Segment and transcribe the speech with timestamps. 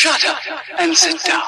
[0.00, 0.38] Shut up
[0.78, 1.42] and sit down.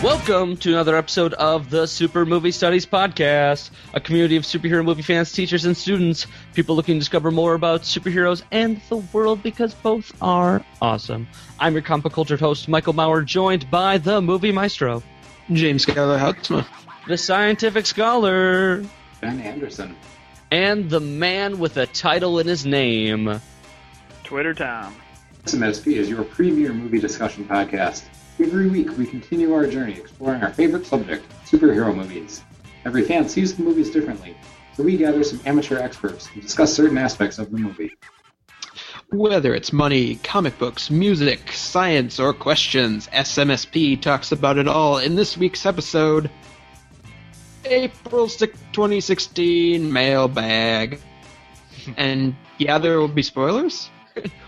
[0.00, 5.02] Welcome to another episode of the Super Movie Studies Podcast, a community of superhero movie
[5.02, 9.74] fans, teachers, and students, people looking to discover more about superheroes and the world because
[9.74, 11.26] both are awesome.
[11.58, 15.02] I'm your comic cultured host, Michael Maurer, joined by the movie maestro,
[15.52, 16.64] James Skyler Hutzma.
[17.08, 18.84] The scientific scholar,
[19.22, 19.96] Ben Anderson.
[20.50, 23.40] and the man with a title in his name.
[24.24, 24.94] Twitter Tom.
[25.46, 28.04] SMSP is your premier movie discussion podcast.
[28.38, 32.44] Every week, we continue our journey exploring our favorite subject, superhero movies.
[32.84, 34.36] Every fan sees the movies differently,
[34.76, 37.90] so we gather some amateur experts and discuss certain aspects of the movie.
[39.10, 45.16] Whether it's money, comic books, music, science, or questions, SMSP talks about it all in
[45.16, 46.30] this week's episode.
[47.68, 51.00] April 6, 2016 mailbag.
[51.96, 53.90] and yeah, there will be spoilers?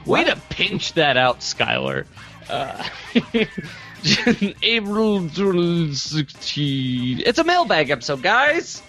[0.07, 2.07] Way to pinch that out, Skylar.
[2.49, 2.83] Uh,
[4.63, 7.23] April 16.
[7.25, 8.83] It's a mailbag episode, guys.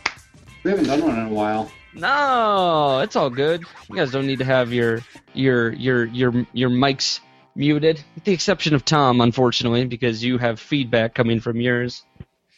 [0.63, 1.71] We haven't done one in a while.
[1.93, 3.63] No, it's all good.
[3.89, 5.01] You guys don't need to have your
[5.33, 7.19] your your your your mics
[7.55, 12.03] muted, with the exception of Tom, unfortunately, because you have feedback coming from yours.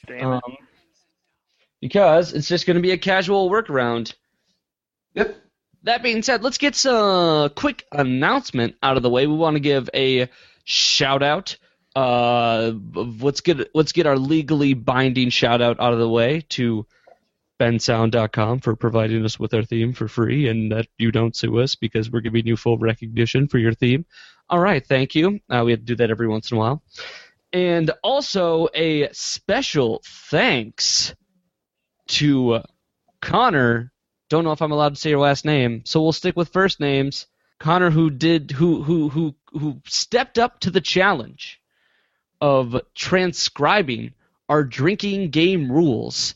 [0.05, 0.43] Damn it.
[0.45, 0.57] Um,
[1.83, 4.13] because it's just going to be a casual workaround.
[5.15, 5.35] Yep.
[5.83, 9.27] That being said, let's get some quick announcement out of the way.
[9.27, 10.29] We want to give a
[10.63, 11.57] shout out.
[11.93, 16.87] Uh, let's get let's get our legally binding shout out out of the way to
[17.59, 21.75] bensound.com for providing us with our theme for free, and that you don't sue us
[21.75, 24.05] because we're giving you full recognition for your theme.
[24.49, 25.41] All right, thank you.
[25.49, 26.81] Uh, we have to do that every once in a while,
[27.51, 31.13] and also a special thanks
[32.07, 32.61] to
[33.21, 33.93] Connor
[34.33, 36.79] don't know if I'm allowed to say your last name, so we'll stick with first
[36.79, 37.27] names.
[37.59, 41.61] Connor, who did, who who who who stepped up to the challenge
[42.41, 44.13] of transcribing
[44.49, 46.33] our drinking game rules,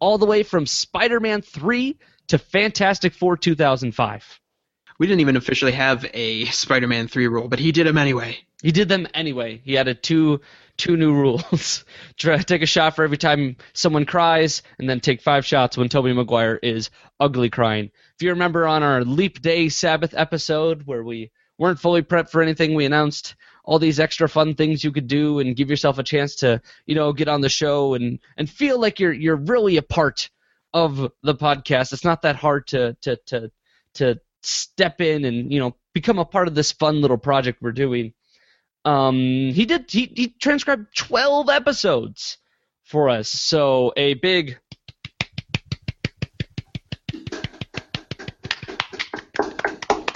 [0.00, 1.98] all the way from Spider-Man 3
[2.28, 4.40] to Fantastic Four 2005.
[4.98, 8.38] We didn't even officially have a Spider Man 3 rule, but he did them anyway.
[8.62, 9.60] He did them anyway.
[9.64, 10.40] He added two
[10.76, 11.84] two new rules.
[12.18, 16.12] Take a shot for every time someone cries, and then take five shots when Tobey
[16.12, 17.90] Maguire is ugly crying.
[18.16, 22.42] If you remember on our Leap Day Sabbath episode where we weren't fully prepped for
[22.42, 26.02] anything, we announced all these extra fun things you could do and give yourself a
[26.02, 29.76] chance to, you know, get on the show and and feel like you're you're really
[29.76, 30.30] a part
[30.72, 31.92] of the podcast.
[31.92, 33.50] It's not that hard to to to
[33.94, 37.72] to step in and you know become a part of this fun little project we're
[37.72, 38.14] doing.
[38.88, 39.16] Um,
[39.52, 39.90] he did.
[39.90, 42.38] He, he transcribed twelve episodes
[42.84, 43.28] for us.
[43.28, 44.58] So a big.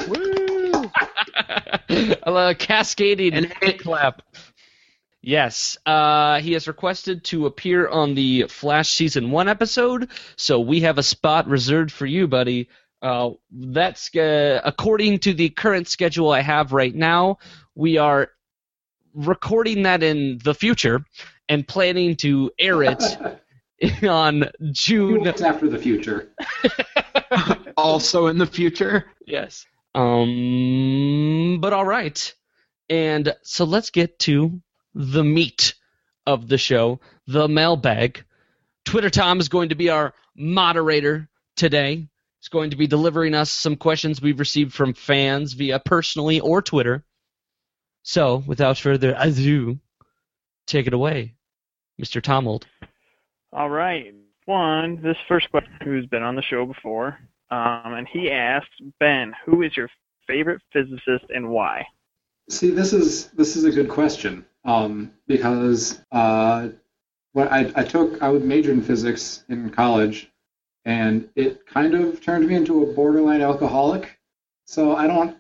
[0.09, 0.91] Woo!
[2.27, 4.23] a cascading And hey- clap.
[5.25, 10.81] Yes, uh, he has requested to appear on the Flash season one episode, so we
[10.81, 12.69] have a spot reserved for you, buddy.
[13.01, 17.39] Uh, that's uh, according to the current schedule I have right now.
[17.77, 18.31] We are
[19.15, 21.05] recording that in the future
[21.49, 23.03] and planning to air it
[24.09, 25.23] on June.
[25.23, 26.33] weeks after the future.
[27.77, 29.07] also in the future.
[29.27, 29.67] Yes.
[29.95, 32.35] Um, but all right.
[32.89, 34.61] And so let's get to
[34.95, 35.75] the meat
[36.27, 38.25] of the show, the mailbag.
[38.85, 42.09] Twitter Tom is going to be our moderator today.
[42.41, 46.61] He's going to be delivering us some questions we've received from fans via personally or
[46.61, 47.05] Twitter.
[48.03, 49.79] So, without further ado,
[50.67, 51.35] take it away,
[52.01, 52.21] Mr.
[52.21, 52.65] Tomold.
[53.53, 54.13] All right.
[54.47, 57.19] One, this first question, who's been on the show before,
[57.51, 59.89] um, and he asked Ben, who is your
[60.27, 61.87] favorite physicist and why?
[62.49, 66.71] See, this is this is a good question um, because uh,
[67.33, 70.31] what I, I took I would major in physics in college,
[70.85, 74.19] and it kind of turned me into a borderline alcoholic.
[74.67, 75.37] So I don't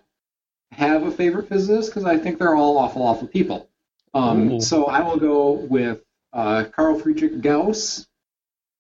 [0.72, 3.69] have a favorite physicist because I think they're all awful, awful people.
[4.14, 6.02] Um, so I will go with
[6.32, 8.06] uh, Carl Friedrich Gauss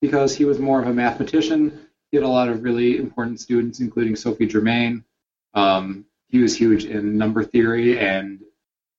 [0.00, 1.86] because he was more of a mathematician.
[2.10, 5.04] He had a lot of really important students, including Sophie Germain.
[5.54, 8.40] Um, he was huge in number theory and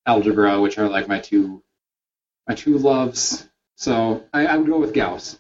[0.06, 1.64] algebra, which are like my two
[2.48, 3.48] my two loves.
[3.76, 5.40] So I, I would go with Gauss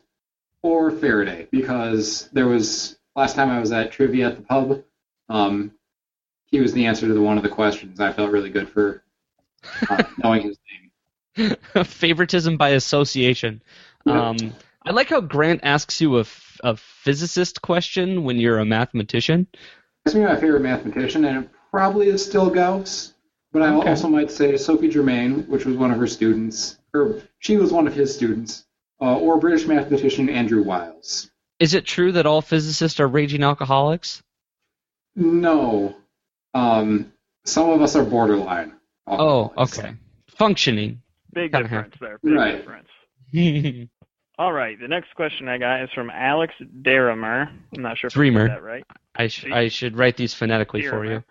[0.61, 4.83] or Faraday because there was last time I was at trivia at the pub.
[5.29, 5.71] Um,
[6.53, 7.99] he was the answer to the one of the questions.
[7.99, 9.03] I felt really good for
[9.89, 10.57] uh, knowing his
[11.35, 11.55] name.
[11.83, 13.63] Favoritism by association.
[14.05, 14.15] Yep.
[14.15, 14.53] Um,
[14.85, 19.47] I like how Grant asks you a, f- a physicist question when you're a mathematician.
[20.05, 23.15] That's me my favorite mathematician, and it probably is still Gauss.
[23.51, 23.89] But I Okay.
[23.89, 27.87] also might say Sophie Germain, which was one of her students, or she was one
[27.87, 28.65] of his students,
[29.01, 31.31] uh, or British mathematician Andrew Wiles.
[31.59, 34.21] Is it true that all physicists are raging alcoholics?
[35.15, 35.95] No,
[36.53, 37.11] um,
[37.45, 38.73] some of us are borderline.
[39.07, 39.79] Oh, alcoholics.
[39.79, 39.93] okay.
[40.37, 41.01] Functioning.
[41.33, 42.19] Big Kinda difference there.
[42.23, 42.57] Big Right.
[42.57, 42.87] difference.
[44.39, 44.79] All right.
[44.79, 47.49] The next question I got is from Alex Derimer.
[47.75, 48.45] I'm not sure if Dreamer.
[48.45, 48.83] I that right.
[49.15, 51.23] I, sh- I should write these phonetically for you.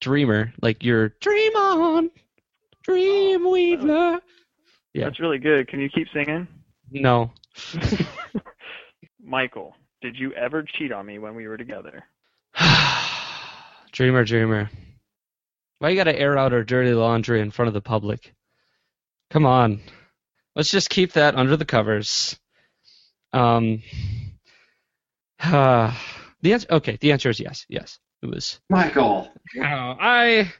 [0.00, 2.10] Dreamer, like your dream on,
[2.82, 4.20] dream weaver.
[4.94, 5.04] Yeah.
[5.04, 5.68] That's really good.
[5.68, 6.48] Can you keep singing?
[6.90, 7.30] No.
[9.22, 12.02] Michael, did you ever cheat on me when we were together?
[13.92, 14.70] Dreamer, dreamer.
[15.78, 18.34] Why you gotta air out our dirty laundry in front of the public?
[19.30, 19.80] Come on.
[20.54, 22.38] Let's just keep that under the covers.
[23.32, 23.82] Um.
[25.42, 25.94] Uh,
[26.42, 26.66] the answer.
[26.70, 27.66] Okay, the answer is yes.
[27.68, 28.60] Yes, it was.
[28.68, 29.30] Michael.
[29.56, 30.52] Oh, I.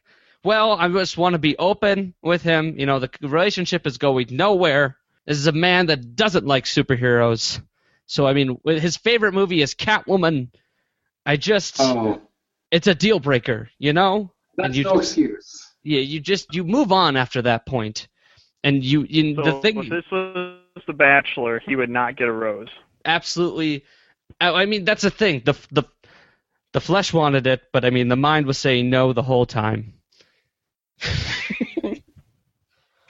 [0.42, 2.78] Well, I just want to be open with him.
[2.78, 4.96] You know, the relationship is going nowhere.
[5.26, 7.60] This is a man that doesn't like superheroes.
[8.06, 10.48] So, I mean, his favorite movie is Catwoman.
[11.26, 11.76] I just.
[11.78, 12.22] Oh,
[12.70, 14.32] It's a deal breaker, you know?
[14.56, 15.66] that's And you no just- excuse.
[15.82, 16.54] Yeah, you just.
[16.54, 17.66] You move on after that.
[18.62, 19.06] And you.
[19.08, 19.78] you So the thing.
[19.78, 22.68] if this was The Bachelor, he would not get a rose.
[23.06, 23.84] absolutely.
[24.40, 25.40] I I mean, that's the thing.
[25.44, 25.84] The the
[26.72, 29.94] the flesh wanted it, but I mean, the mind was saying no the whole time.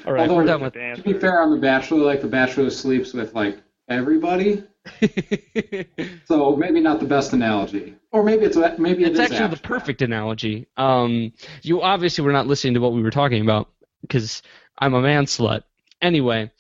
[0.07, 0.73] All right, Although, we're done with.
[0.75, 3.59] To be fair, on The Bachelor, like The Bachelor sleeps with like
[3.89, 4.65] everybody,
[6.25, 9.63] so maybe not the best analogy, or maybe it's maybe it it's is actually the
[9.63, 10.67] perfect analogy.
[10.77, 11.33] Um,
[11.63, 13.69] you obviously were not listening to what we were talking about
[14.01, 14.43] because
[14.79, 15.65] I'm a man slut.
[16.01, 16.51] Anyway,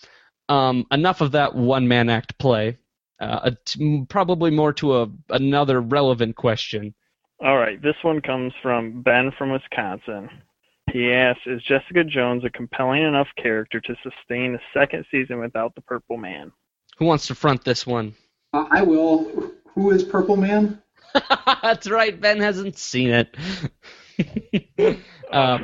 [0.49, 2.77] um, enough of that one man act play.
[3.19, 6.95] Uh, a t- probably more to a another relevant question.
[7.43, 10.29] All right, this one comes from Ben from Wisconsin.
[10.93, 15.75] He asks, "Is Jessica Jones a compelling enough character to sustain a second season without
[15.75, 16.53] the Purple Man?"
[17.01, 18.15] Who wants to front this one?
[18.53, 19.53] Uh, I will.
[19.75, 20.83] Who is Purple Man?
[21.63, 22.19] That's right.
[22.19, 24.99] Ben hasn't seen it.
[25.33, 25.59] uh,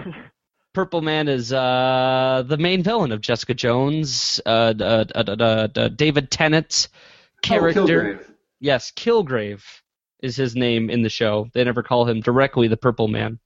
[0.73, 4.41] Purple Man is uh, the main villain of Jessica Jones.
[4.47, 6.89] Uh, uh, uh, uh, uh, uh, David Tennant's
[7.43, 7.83] character.
[7.83, 8.25] Oh, Kilgrave.
[8.61, 9.63] yes, Kilgrave
[10.23, 11.51] is his name in the show.
[11.53, 13.41] They never call him directly the Purple Man.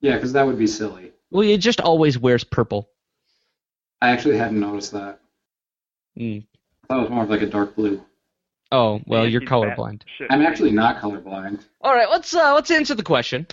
[0.00, 1.12] Yeah, because that would be silly.
[1.30, 2.88] Well, he just always wears purple.
[4.00, 5.20] I actually hadn't noticed that.
[6.18, 6.46] Mm.
[6.84, 8.02] I thought it was more of like a dark blue.
[8.70, 10.02] Oh, well, Yeah, you're colorblind.
[10.30, 11.64] I'm actually not colorblind.
[11.80, 13.46] All right, let's uh, let's answer the question.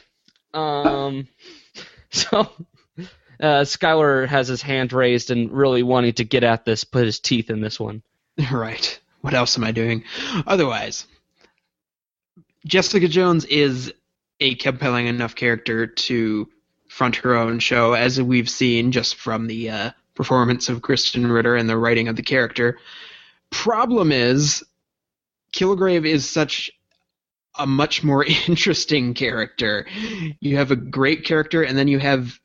[0.54, 1.28] Um,
[2.10, 2.50] so
[3.40, 7.20] uh, Skylar has his hand raised and really wanting to get at this, put his
[7.20, 8.02] teeth in this one.
[8.52, 9.00] Right.
[9.20, 10.06] What else am I doing?
[10.48, 11.06] Otherwise,
[12.66, 13.94] Jessica Jones is
[14.40, 16.48] a compelling enough character to
[16.88, 21.56] front her own show, as we've seen just from the uh, performance of Krysten Ritter
[21.58, 22.80] and the writing of the character.
[23.52, 24.64] Problem is,
[25.54, 26.72] Kilgrave is such
[27.58, 29.86] a much more interesting character.
[30.40, 32.40] You have a great character, and then you have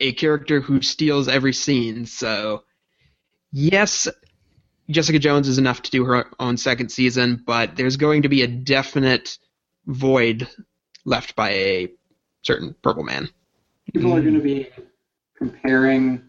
[0.00, 2.06] a character who steals every scene.
[2.06, 2.64] So,
[3.52, 4.08] yes,
[4.90, 8.42] Jessica Jones is enough to do her own second season, but there's going to be
[8.42, 9.38] a definite
[9.86, 10.48] void
[11.04, 11.88] left by a
[12.42, 13.28] certain Purple Man.
[13.92, 14.68] People are going to be
[15.36, 16.22] comparing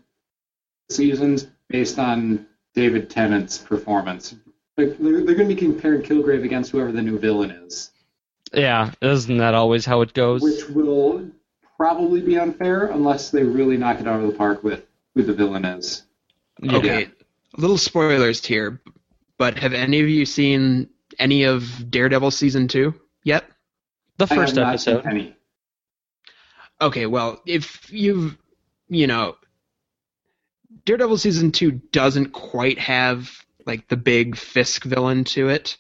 [0.90, 2.47] seasons based on
[2.78, 4.36] David Tennant's performance.
[4.78, 7.90] Like, they're, they're going to be comparing Kilgrave against whoever the new villain is,
[8.54, 10.44] Yeah, isn't that always how it goes?
[10.44, 11.28] which will
[11.76, 15.34] probably be unfair unless they really knock it out of the park with who the
[15.34, 16.04] villain is.
[16.62, 16.76] Yeah.
[16.78, 17.10] Okay,
[17.58, 18.80] little spoilers here,
[19.40, 22.94] but have any of you seen any of Daredevil season two
[23.24, 23.44] yet?
[24.18, 25.10] The I have first not seen episode.
[25.10, 25.36] any.
[26.80, 28.38] Okay, well, if you've,
[28.88, 29.36] you know,
[30.86, 33.30] Daredevil season two doesn't quite have
[33.66, 35.78] like the big Fisk villain to it,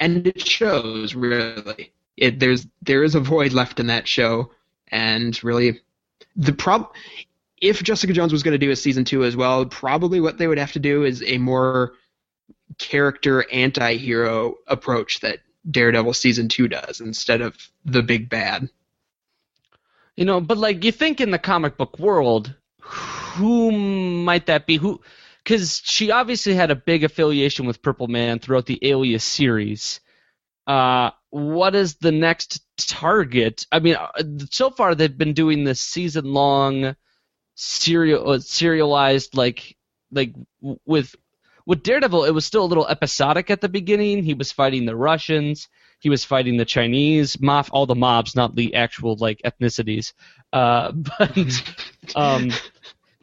[0.00, 1.92] and it shows really.
[2.16, 4.50] It there's there is a void left in that show,
[4.88, 5.80] and really,
[6.36, 6.90] the problem.
[7.60, 10.46] if Jessica Jones was going to do a season two as well, probably what they
[10.46, 11.94] would have to do is a more
[12.78, 15.38] character anti-hero approach that
[15.70, 18.68] Daredevil season two does instead of the big bad.
[20.16, 22.54] You know, but like you think in the comic book world,
[23.34, 24.76] who might that be?
[24.76, 25.00] Who?
[25.42, 30.00] Because she obviously had a big affiliation with Purple Man throughout the Alias series.
[30.66, 33.66] Uh, what is the next target?
[33.70, 36.96] I mean, uh, so far they've been doing this season-long
[37.56, 39.76] serial uh, serialized like
[40.10, 40.34] like
[40.86, 41.14] with
[41.66, 44.22] with Daredevil, it was still a little episodic at the beginning.
[44.22, 48.54] He was fighting the Russians, he was fighting the Chinese, mob, all the mobs, not
[48.54, 50.12] the actual like ethnicities.
[50.52, 51.62] Uh, but
[52.14, 52.50] um,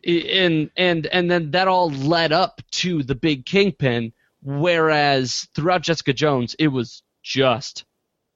[0.06, 4.14] and and and then that all led up to the big kingpin.
[4.44, 7.86] Whereas throughout Jessica Jones, it was just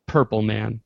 [0.07, 0.81] Purple Man.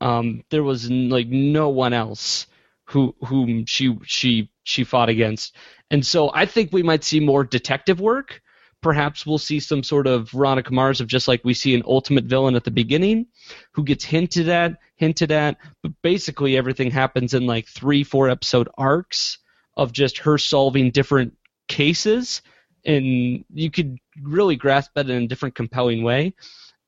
[0.00, 2.46] Um, there was like no one else
[2.84, 5.56] who whom she she she fought against,
[5.90, 8.40] and so I think we might see more detective work.
[8.82, 12.24] Perhaps we'll see some sort of Veronica Mars of just like we see an ultimate
[12.24, 13.26] villain at the beginning,
[13.72, 18.68] who gets hinted at, hinted at, but basically everything happens in like three, four episode
[18.76, 19.38] arcs
[19.76, 21.36] of just her solving different
[21.68, 22.42] cases,
[22.84, 26.34] and you could really grasp that in a different, compelling way.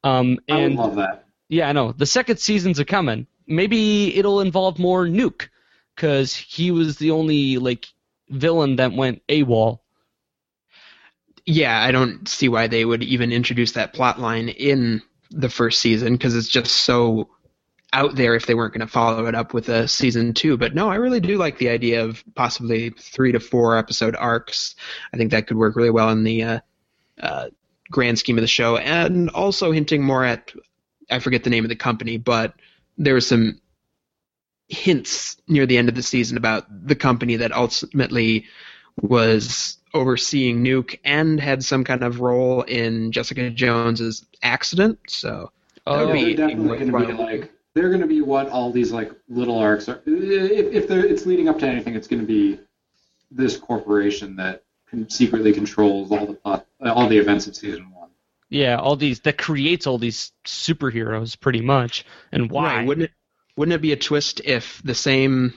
[0.05, 1.27] Um, I and love that.
[1.49, 1.93] yeah, I know.
[1.93, 3.27] The second season's a coming.
[3.47, 5.49] Maybe it'll involve more Nuke,
[5.97, 7.87] because he was the only like
[8.31, 9.81] villain that went AWOL.
[11.47, 15.81] yeah, I don't see why they would even introduce that plot line in the first
[15.81, 17.29] season because it's just so
[17.93, 20.57] out there if they weren't going to follow it up with a season two.
[20.57, 24.75] But no, I really do like the idea of possibly three to four episode arcs.
[25.13, 26.61] I think that could work really well in the uh,
[27.21, 27.49] uh,
[27.91, 30.53] grand scheme of the show, and also hinting more at
[31.11, 32.53] I forget the name of the company, but
[32.99, 33.61] there was some
[34.69, 38.45] hints near the end of the season about the company that ultimately
[39.01, 44.99] was overseeing Nuke and had some kind of role in Jessica Jones's accident.
[45.09, 45.51] So
[45.87, 48.73] That would Oh, be- definitely going to be like they're going to be what all
[48.73, 50.03] these like little arcs are.
[50.05, 52.59] If, if it's leading up to anything, it's going to be
[53.31, 58.09] this corporation that can secretly controls all the plot, all the events of season one.
[58.51, 62.79] yeah, all these that creates all these superheroes pretty much, and why?
[62.79, 63.13] Right, wouldn't it
[63.57, 65.55] wouldn't it be a twist if the same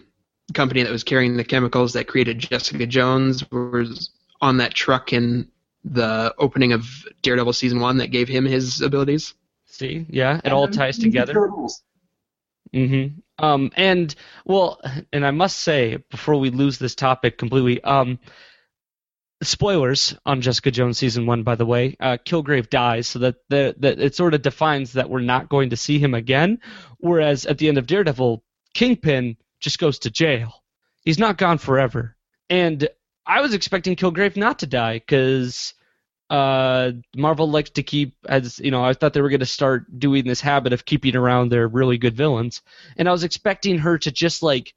[0.54, 4.12] company that was carrying the chemicals that created Jessica Jones was
[4.42, 5.50] on that truck in
[5.84, 6.86] the opening of
[7.22, 9.34] Daredevil season one that gave him his abilities?
[9.66, 11.34] See, yeah, it all ties together.
[11.34, 11.82] Turtles.
[12.74, 14.14] Hmm Um, and
[14.46, 14.80] well,
[15.12, 18.20] and I must say before we lose this topic completely, um,
[19.44, 21.96] spoilers on Jessica Jones season one, by the way.
[22.00, 25.72] Uh, Kilgrave dies, so that the, that it sort of defines that we're not going
[25.72, 26.60] to see him again.
[27.00, 30.64] Whereas at the end of Daredevil, Kingpin just goes to jail.
[31.04, 32.16] He's not gone forever.
[32.50, 32.88] And
[33.26, 35.74] I was expecting Kilgrave not to die because
[36.32, 38.86] uh, Marvel likes to keep as you know.
[38.86, 41.98] I thought they were going to start doing this habit of keeping around their really
[41.98, 42.62] good villains,
[42.96, 44.74] and I was expecting her to just like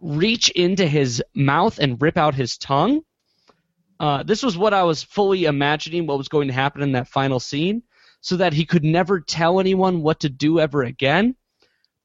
[0.00, 3.02] reach into his mouth and rip out his tongue.
[4.00, 7.08] Uh, this was what I was fully imagining what was going to happen in that
[7.08, 7.82] final scene,
[8.22, 11.36] so that he could never tell anyone what to do ever again,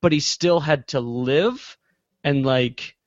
[0.01, 1.77] but he still had to live
[2.25, 2.97] and like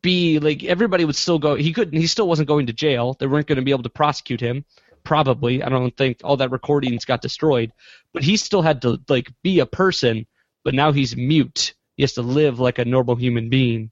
[0.00, 1.56] be like everybody would still go.
[1.56, 1.98] He couldn't.
[1.98, 3.16] He still wasn't going to jail.
[3.18, 4.64] They weren't going to be able to prosecute him.
[5.04, 5.62] Probably.
[5.62, 7.72] I don't think all that recordings got destroyed,
[8.12, 10.26] but he still had to like be a person.
[10.64, 11.74] But now he's mute.
[11.96, 13.90] He has to live like a normal human being.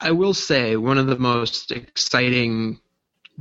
[0.00, 2.80] I will say one of the most exciting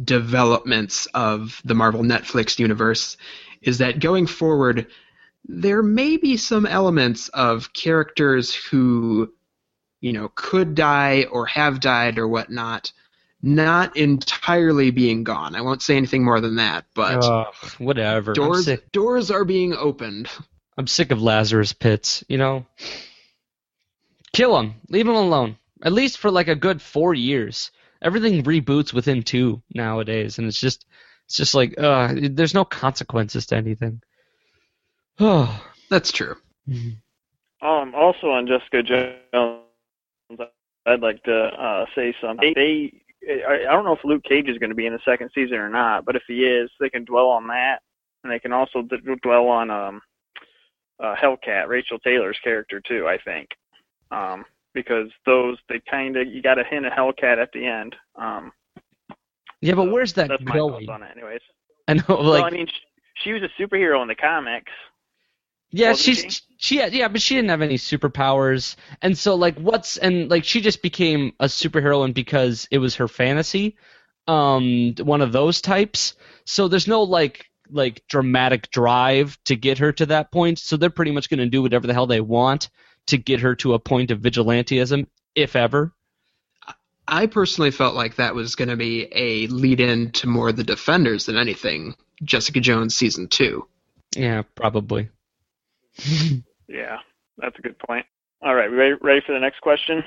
[0.04, 3.18] developments of the Marvel Netflix universe
[3.62, 4.88] is that going forward,
[5.48, 9.34] there may be some elements of characters who,
[10.02, 12.92] you know, could die or have died or whatnot,
[13.46, 15.56] not entirely being gone.
[15.56, 18.34] I won't say anything more than that, but Ugh, whatever.
[18.34, 20.28] Doors doors are being opened.
[20.78, 22.24] I'm sick of Lazarus pits.
[22.28, 22.66] You know,
[24.34, 24.76] kill him.
[24.90, 25.58] Leave him alone.
[25.84, 27.72] At least for like a good four years.
[28.02, 30.86] Everything reboots within two nowadays, and it's just,
[31.26, 34.02] it's just like, uh, there's no consequences to anything.
[35.20, 35.64] Oh.
[35.90, 36.36] That's true.
[36.68, 40.50] Um, also on Jessica Jones,
[40.86, 42.54] I'd like to uh, say something.
[42.56, 45.30] They, I, I don't know if Luke Cage is going to be in the second
[45.34, 47.80] season or not, but if he is, they can dwell on that,
[48.24, 50.02] and they can also d- dwell on um,
[51.04, 53.08] uh, Hellcat, Rachael Taylor's character too.
[53.08, 53.50] I think,
[54.12, 57.96] um, because those they kind of you got a hint of Hellcat at the end.
[58.16, 58.52] Um,
[59.62, 60.86] Yeah, but where's that that's my going?
[60.86, 61.42] thoughts on it, anyways.
[61.88, 64.72] I know, like, well, I mean, she, she was a superhero in the comics.
[65.72, 69.58] Yeah, Wasn't she's she had yeah, but she didn't have any superpowers, and so like
[69.58, 73.78] what's and like she just became a superheroine because it was her fantasy,
[74.28, 76.16] um, one of those types.
[76.46, 80.60] So there's no like like dramatic drive to get her to that point.
[80.60, 82.70] So they're pretty much going to do whatever the hell they want
[83.08, 85.94] to get her to a point of vigilantism, if ever.
[87.08, 90.56] I personally felt like that was going to be a lead in to more of
[90.56, 91.96] the Defenders than anything.
[92.24, 93.68] Jessica Jones season two.
[94.16, 95.10] Yeah, probably.
[96.68, 96.98] Yeah,
[97.38, 98.08] that's a good point.
[98.42, 100.04] All right, we ready, ready for the next question?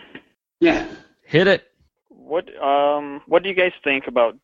[0.60, 0.88] Yeah.
[1.24, 1.68] Hit it.
[2.08, 4.36] What um what do you guys think about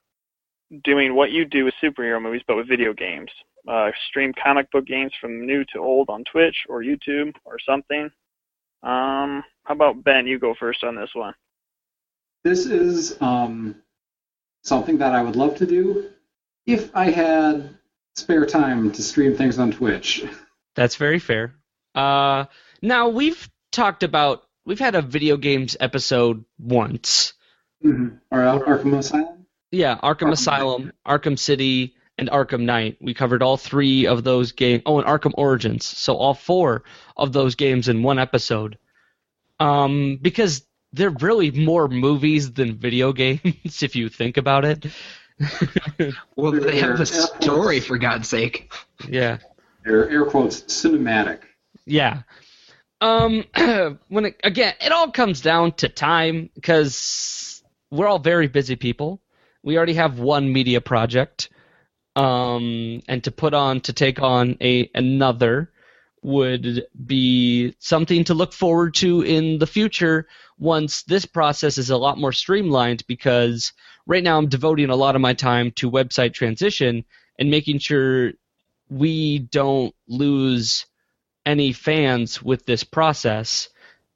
[0.82, 3.30] doing what you do with superhero movies, but with video games.
[3.66, 8.10] Uh, stream comic book games from new to old on Twitch or YouTube or something.
[8.82, 10.26] Um, how about Ben?
[10.26, 11.34] You go first on this one.
[12.42, 13.76] This is um,
[14.62, 16.10] something that I would love to do
[16.66, 17.70] if I had
[18.16, 20.24] spare time to stream things on Twitch.
[20.74, 21.54] That's very fair.
[21.94, 22.46] Uh,
[22.82, 27.34] now we've talked about we've had a video games episode once.
[27.84, 28.16] Mm-hmm.
[28.30, 29.46] Or Ar- Arkham Asylum.
[29.70, 32.96] Yeah, Arkham Arkham Asylum, Arkham City, and Arkham Knight.
[33.00, 34.82] We covered all three of those games.
[34.86, 35.84] Oh, and Arkham Origins.
[35.86, 36.84] So all four
[37.16, 38.78] of those games in one episode.
[39.60, 44.86] Um, because they're really more movies than video games if you think about it.
[46.36, 48.72] Well, they have a story, for God's sake.
[49.08, 49.38] yeah.
[49.84, 51.40] They're air quotes cinematic.
[51.86, 52.22] Yeah.
[53.00, 53.44] Um,
[54.08, 59.20] when it, again, it all comes down to time because we're all very busy people.
[59.62, 61.50] We already have one media project,
[62.16, 65.70] um, and to put on to take on a another
[66.22, 70.26] would be something to look forward to in the future
[70.58, 73.72] once this process is a lot more streamlined because
[74.06, 77.04] right now I'm devoting a lot of my time to website transition
[77.38, 78.32] and making sure
[78.88, 80.86] we don't lose
[81.46, 83.68] any fans with this process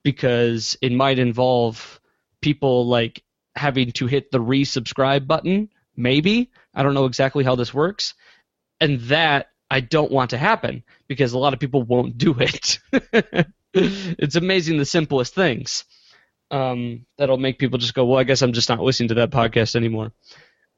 [0.02, 2.00] because it might involve
[2.40, 3.22] people like
[3.56, 6.50] having to hit the resubscribe button maybe.
[6.74, 8.14] I don't know exactly how this works.
[8.80, 12.78] And that i don't want to happen because a lot of people won't do it.
[13.74, 15.84] It's amazing the simplest things
[16.50, 19.30] um, that'll make people just go well i guess i'm just not listening to that
[19.30, 20.12] podcast anymore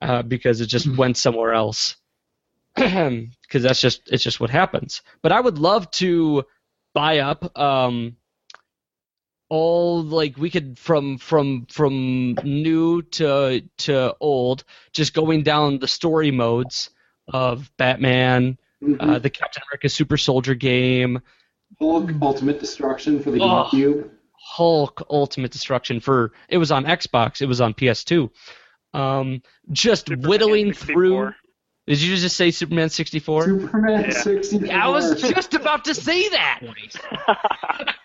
[0.03, 1.97] uh, because it just went somewhere else
[2.77, 5.03] because that's just it's just what happens.
[5.23, 6.45] But I would love to
[6.95, 8.17] buy up um,
[9.49, 15.89] all like we could from from from new to to old, just going down the
[15.89, 16.91] story modes
[17.33, 18.97] of Batman, Mhm.
[19.01, 21.21] uh, the Captain America Super Soldier game,
[21.81, 23.69] Hulk Ultimate Destruction for the Oh.
[23.73, 24.11] GameCube.
[24.43, 28.31] Hulk Ultimate Destruction for it was on Xbox, it was on PS2.
[28.95, 31.33] Um, just Superman whittling through.
[31.91, 33.47] Did you just say Superman 64?
[33.47, 34.11] Superman Yeah.
[34.13, 34.73] 64.
[34.73, 36.61] I was just about to say that.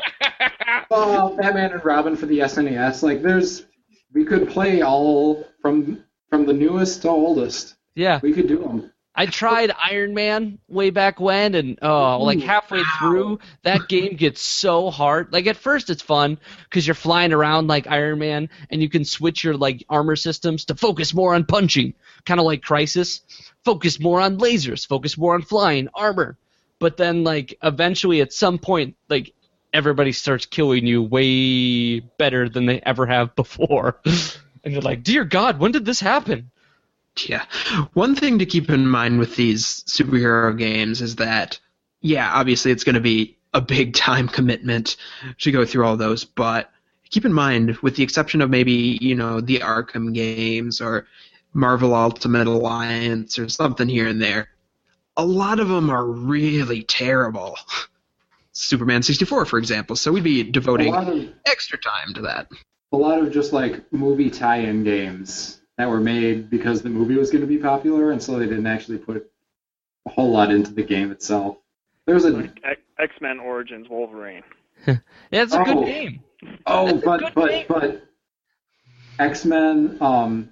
[0.91, 3.04] Oh, Batman and Robin for the SNES.
[3.04, 3.65] Like, there's,
[4.13, 7.76] we could play all from from the newest to oldest.
[7.95, 8.91] Yeah, We could do them.
[9.15, 14.41] I tried Iron Man way back when, and oh, like halfway through, that game gets
[14.41, 15.32] so hard.
[15.32, 19.06] Like at first, it's fun because you're flying around like Iron Man, and you can
[19.06, 21.93] switch your like armor systems to focus more on punching,
[22.25, 23.21] kind of like Crysis.
[23.63, 24.86] Focus more on lasers.
[24.86, 26.38] Focus more on flying armor.
[26.80, 29.34] But then, like eventually, at some point, like
[29.73, 35.23] everybody starts killing you way better than they ever have before, and you're like, "Dear
[35.23, 36.51] God, when did this happen?"
[37.28, 37.45] Yeah.
[37.93, 41.60] One thing to keep in mind with these superhero games is that,
[42.01, 44.97] yeah, obviously it's going to be a big time commitment
[45.39, 46.71] to go through all those, but
[47.10, 51.08] keep in mind, with the exception of maybe, you know, the Arkham games or
[51.54, 54.49] Marvel Ultimate Alliance or something here and there,
[55.17, 57.58] a lot of them are really terrible.
[58.51, 59.95] Superman 64, for example.
[59.95, 62.47] So we'd be devoting of extra time to that.
[62.93, 67.29] a lot of just like movie tie-in games that were made because the movie was
[67.31, 69.29] going to be popular, and so they didn't actually put
[70.05, 71.57] a whole lot into the game itself.
[72.05, 72.59] There was a like
[72.99, 74.43] X Men Origins Wolverine.
[74.88, 74.97] Yeah,
[75.43, 75.85] it's a good Oh.
[75.85, 76.19] game.
[76.67, 77.65] oh, That's but but game.
[77.67, 78.07] but
[79.19, 80.49] X Men um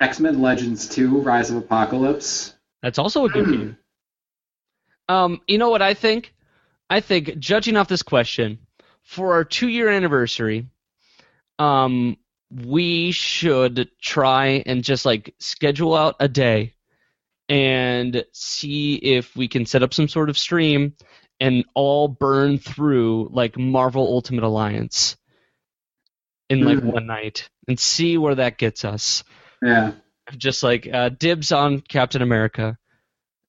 [0.00, 2.54] X Men Legends Two: Rise of Apocalypse.
[2.82, 3.76] That's also a good game.
[5.08, 6.34] Um, you know what I think?
[6.90, 8.58] I think judging off this question,
[9.02, 10.66] for our two-year anniversary,
[11.58, 12.16] um,
[12.50, 16.74] we should try and just like schedule out a day
[17.48, 20.94] and see if we can set up some sort of stream
[21.40, 25.16] and all burn through like Marvel Ultimate Alliance
[26.50, 26.92] in like Mhm.
[26.92, 29.24] one night and see where that gets us.
[29.62, 29.92] Yeah.
[30.36, 32.76] Just like uh, dibs on Captain America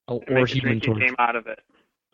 [0.08, 0.98] or, And or make, Human Torch.
[0.98, 1.60] a game out of it.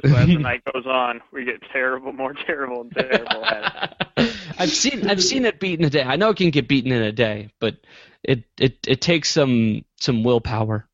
[0.05, 4.29] So as the night goes on, we get terrible, more terrible, and terrible at it.
[4.57, 6.03] I've seen I've seen it beaten a day.
[6.03, 7.77] I know it can get beaten in a day, but
[8.23, 10.87] it it, it takes some some willpower.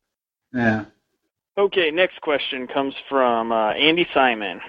[0.52, 0.86] Yeah.
[1.58, 4.60] Okay, next question comes from uh, Andy Simon.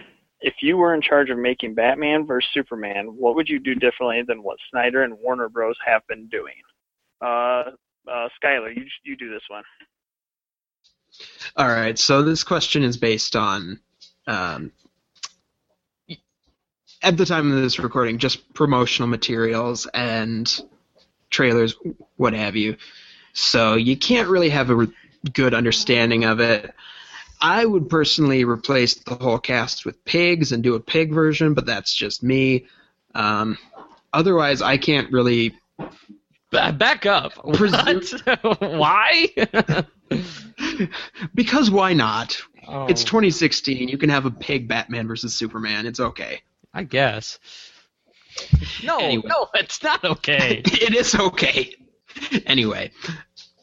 [0.42, 4.22] If you were in charge of making Batman versus Superman, what would you do differently
[4.28, 5.78] than what Snyder and Warner Bros.
[5.86, 6.56] have been doing?
[7.22, 7.72] Uh,
[8.12, 9.64] uh, Skylar, you you do this one.
[11.56, 13.80] All right, so this question is based on,
[14.28, 14.72] um,
[17.04, 20.62] at the time of this recording, just promotional materials and
[21.30, 21.76] trailers,
[22.16, 22.78] what have you.
[23.34, 24.94] So you can't really have a re-
[25.34, 26.74] good understanding of it.
[27.42, 31.66] I would personally replace the whole cast with pigs and do a pig version, but
[31.66, 32.68] that's just me.
[33.14, 33.58] Um,
[34.14, 35.54] otherwise, I can't really.
[36.52, 37.34] Back up.
[37.44, 38.14] What?
[38.62, 39.28] Why?
[41.36, 42.40] because why not?
[42.68, 43.90] Oh, It's 2016.
[43.90, 45.86] You can have a pig Batman versus Superman.
[45.88, 46.42] It's okay.
[46.74, 47.40] I guess.
[48.84, 49.24] No, Anyway.
[49.28, 50.62] no, it's not okay.
[50.66, 51.76] it is okay.
[52.46, 52.92] Anyway,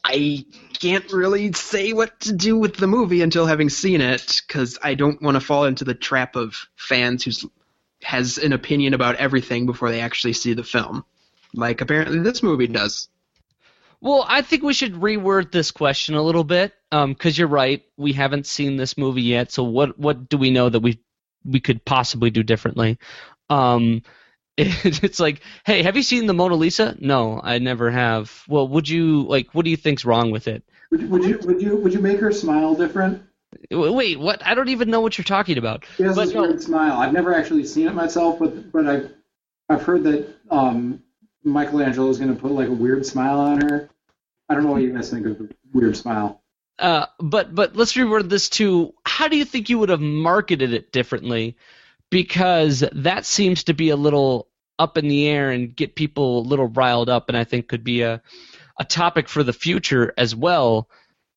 [0.04, 0.44] I
[0.78, 4.94] can't really say what to do with the movie until having seen it because I
[4.94, 7.50] don't want to fall into the trap of fans who
[8.02, 11.04] has an opinion about everything before they actually see the film.
[11.52, 13.08] Like apparently this movie does.
[14.00, 17.82] Well, I think we should reword this question a little bit, um, because you're right.
[17.98, 21.00] We haven't seen this movie yet, so what what do we know that we
[21.44, 22.98] we could possibly do differently?
[23.48, 24.02] Um,
[24.56, 26.96] it's like, hey, have you seen the Mona Lisa?
[27.00, 28.42] No, I never have.
[28.48, 29.54] Well, would you like?
[29.54, 30.62] What do you think's wrong with it?
[30.90, 33.22] Would, would you would you would you make her smile different?
[33.70, 34.44] Wait, what?
[34.46, 35.84] I don't even know what you're talking about.
[35.96, 36.42] She has But this no.
[36.42, 36.98] weird smile.
[36.98, 39.12] I've never actually seen it myself, but but I've
[39.68, 41.02] I've heard that um,
[41.44, 43.88] Michelangelo is going to put like a weird smile on her.
[44.48, 46.39] I don't know what you guys think of the weird smile.
[46.80, 50.72] Uh, but but let's reword this to how do you think you would have marketed
[50.72, 51.56] it differently?
[52.10, 56.48] Because that seems to be a little up in the air and get people a
[56.48, 58.22] little riled up, and I think could be a
[58.78, 60.88] a topic for the future as well.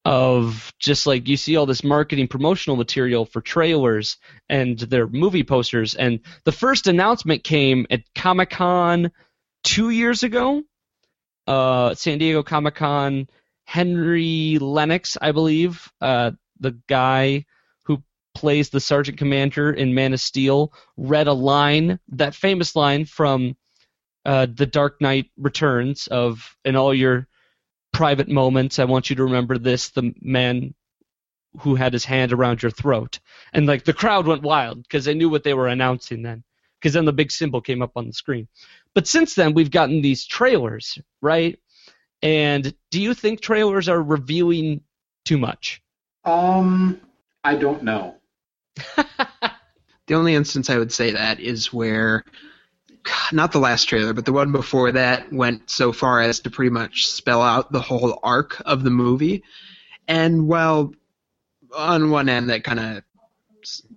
[0.06, 4.18] Of just like you see all this marketing promotional material for trailers
[4.50, 9.12] and their movie posters, and the first announcement came at Comic Con
[9.64, 10.64] two years ago,
[11.48, 13.28] uh, San Diego Comic Con.
[13.74, 17.46] Henry Lennox, I believe, uh, the guy
[17.86, 18.04] who
[18.36, 23.58] plays the Sergeant Commander in Man of Steel, read a line, that famous line from
[24.26, 27.28] uh, The Dark Knight Returns of, in all your
[27.92, 30.76] private moments, I want you to remember this, the man
[31.62, 33.20] who had his hand around your throat.
[33.54, 36.44] And like the crowd went wild because they knew what they were announcing then.
[36.80, 38.48] Because then the big symbol came up on the screen.
[38.94, 41.58] But since then, we've gotten these trailers, right?
[42.24, 44.82] And do you think trailers are revealing
[45.26, 45.84] too much?
[46.26, 47.00] Um,
[47.44, 48.16] I don't know.
[50.08, 52.24] The only instance I would say that is where,
[53.32, 56.72] not the last trailer, but the one before that went so far as to pretty
[56.72, 59.44] much spell out the whole arc of the movie.
[60.08, 60.94] And while
[61.76, 63.04] on one end that kind of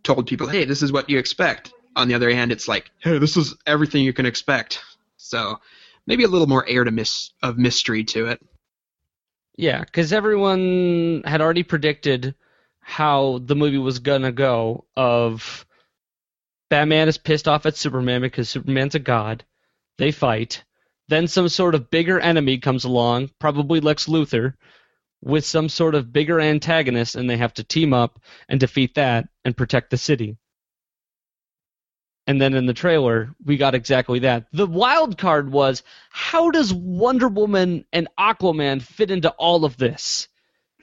[0.05, 1.73] told people, hey, this is what you expect.
[1.97, 4.81] On the other hand, it's like, hey, this is everything you can expect.
[5.17, 5.59] So
[6.07, 8.41] maybe a little more air to mis- of mystery to it.
[9.57, 12.35] Yeah, because everyone had already predicted
[12.81, 14.85] how the movie was gonna go.
[14.97, 15.67] Of
[16.69, 19.45] Batman is pissed off at Superman because Superman's a god.
[19.99, 20.63] They fight.
[21.09, 24.55] Then some sort of bigger enemy comes along, probably Lex Luthor,
[25.23, 29.29] with some sort of bigger antagonist, and they have to team up and defeat that
[29.45, 30.37] and protect the city.
[32.27, 34.47] And then in the trailer, we got exactly that.
[34.53, 40.29] The wild card was how does Wonder Woman and Aquaman fit into all of this?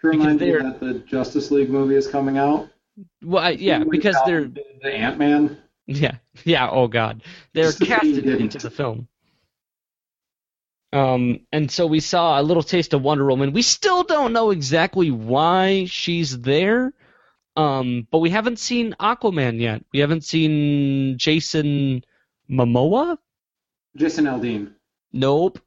[0.01, 2.69] To remind you that the Justice League movie is coming out.
[3.21, 5.58] Well, I, yeah, because they're the Ant Man.
[5.86, 6.69] yeah, yeah.
[6.69, 9.08] Oh God, they're casted into the film.
[10.93, 13.51] Um, and so we saw a little taste of Wonder Woman.
[13.51, 16.93] We still don't know exactly why she's there.
[17.55, 19.83] Um, but we haven't seen Aquaman yet.
[19.93, 22.03] We haven't seen Jason
[22.49, 23.17] Momoa.
[23.95, 24.71] Jason Aldean.
[25.11, 25.59] Nope.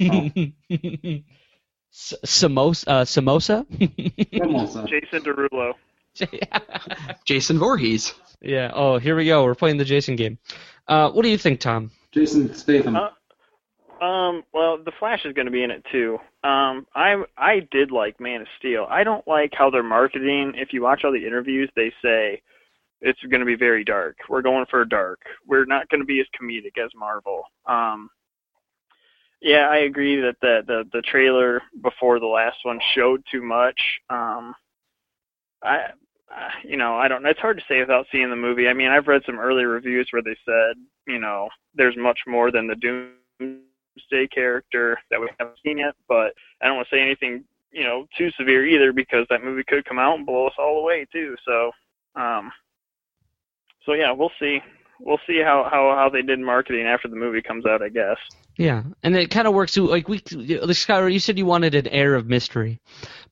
[0.00, 0.30] Oh.
[1.92, 2.84] S- Samosa.
[2.88, 3.66] Uh, Samosa.
[4.32, 4.84] Mimosa.
[4.88, 5.72] Jason Derulo.
[7.24, 8.14] Jason Voorhees.
[8.40, 8.70] yeah.
[8.74, 9.44] Oh, here we go.
[9.44, 10.38] We're playing the Jason game.
[10.88, 11.90] Uh, what do you think, Tom?
[12.12, 12.96] Jason Statham.
[12.96, 13.08] Uh,
[14.00, 16.18] Um, well, the Flash is going to be in it too.
[16.44, 18.86] Um, I I did like Man of Steel.
[18.90, 20.52] I don't like how they're marketing.
[20.54, 22.42] If you watch all the interviews, they say
[23.00, 24.16] it's going to be very dark.
[24.28, 25.20] We're going for dark.
[25.46, 27.44] We're not going to be as comedic as Marvel.
[27.66, 28.10] Um,
[29.40, 33.80] yeah, I agree that the the the trailer before the last one showed too much.
[34.10, 34.54] Um,
[35.62, 35.86] I.
[36.64, 37.30] You know, I don't know.
[37.30, 38.66] It's hard to say without seeing the movie.
[38.66, 42.50] I mean, I've read some early reviews where they said, you know, there's much more
[42.50, 43.12] than the
[43.96, 45.94] Doomsday character that we haven't seen yet.
[46.08, 46.32] But
[46.62, 49.84] I don't want to say anything, you know, too severe either because that movie could
[49.84, 51.36] come out and blow us all away too.
[51.46, 51.70] So,
[52.14, 52.52] um,
[53.84, 54.60] so yeah, we'll see.
[54.98, 57.82] We'll see how how how they did marketing after the movie comes out.
[57.82, 58.16] I guess.
[58.56, 59.74] Yeah, and it kind of works.
[59.74, 59.86] too.
[59.86, 62.80] Like we, like Skylar, you said you wanted an air of mystery,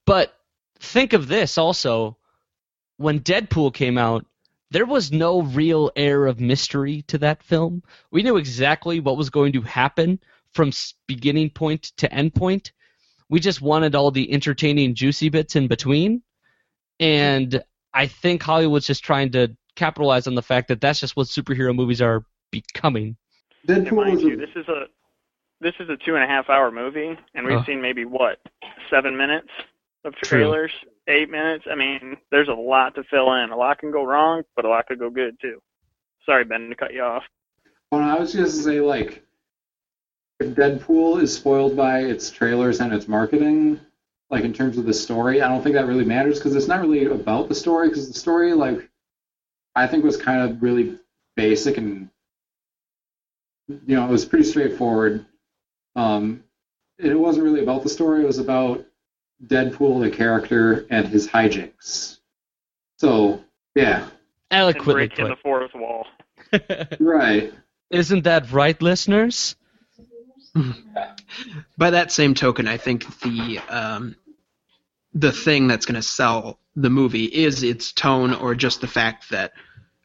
[0.05, 0.35] but
[0.79, 2.17] think of this also.
[2.97, 4.25] When Deadpool came out,
[4.71, 7.83] there was no real air of mystery to that film.
[8.11, 10.21] We knew exactly what was going to happen
[10.55, 10.73] from
[11.07, 12.73] beginning point to end point.
[13.29, 16.23] We just wanted all the entertaining, juicy bits in between.
[17.01, 17.63] And
[17.93, 21.75] I think Hollywood's just trying to capitalize on the fact that that's just what superhero
[21.75, 23.17] movies are becoming.
[23.69, 24.85] And Deadpool mind was you, this is a
[25.61, 27.65] this is a two and a half hour movie, and we've Oh.
[27.65, 28.39] seen maybe what
[28.91, 29.49] seven minutes
[30.05, 30.41] of True.
[30.41, 30.71] trailers,
[31.09, 31.65] eight minutes.
[31.71, 33.51] I mean, there's a lot to fill in.
[33.51, 35.63] A lot can go wrong, but a lot could go good too.
[36.27, 37.23] Sorry, Ben, to cut you off.
[37.91, 39.21] well, I was just gonna say like, if
[40.43, 43.81] Deadpool is spoiled by its trailers and its marketing,
[44.31, 46.81] like in terms of the story, I don't think that really matters because it's not
[46.81, 47.89] really about the story.
[47.89, 48.89] Because the story, like,
[49.77, 50.99] I think was kind of really
[51.37, 52.09] basic and
[53.69, 55.25] you know it was pretty straightforward.
[55.97, 56.45] Um,
[56.99, 58.23] it wasn't really about the story.
[58.23, 58.85] It was about
[59.47, 62.19] Deadpool, the character, and his hijinks.
[62.99, 63.43] So
[63.75, 64.09] yeah,
[64.51, 66.07] And Eloquently breaking the fourth wall.
[67.01, 67.53] right.
[67.91, 69.57] Isn't that right, listeners?
[71.79, 74.17] By that same token, I think the um,
[75.13, 79.31] the thing that's going to sell the movie is its tone, or just the fact
[79.31, 79.53] that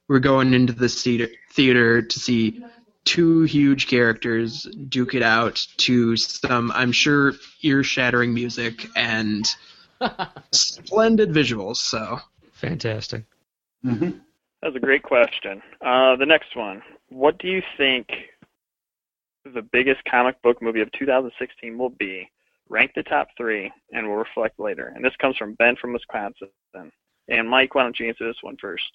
[0.08, 2.64] we're going into the theater, theater to see
[3.06, 9.48] two huge characters duke it out to some, I'm sure, ear-shattering music and
[10.52, 11.78] splendid visuals.
[11.78, 12.20] So
[12.54, 13.24] Fantastic.
[13.84, 14.10] hmm
[14.62, 15.62] That's a great question.
[15.82, 16.82] Uh, the next one.
[17.08, 18.10] What do you think
[19.46, 22.30] the biggest comic book movie of 2016 will be?
[22.70, 24.92] Rank the top three, and we'll reflect later.
[24.96, 26.50] And this comes from Ben from Wisconsin.
[27.28, 28.90] And Mike, why don't you answer this one first?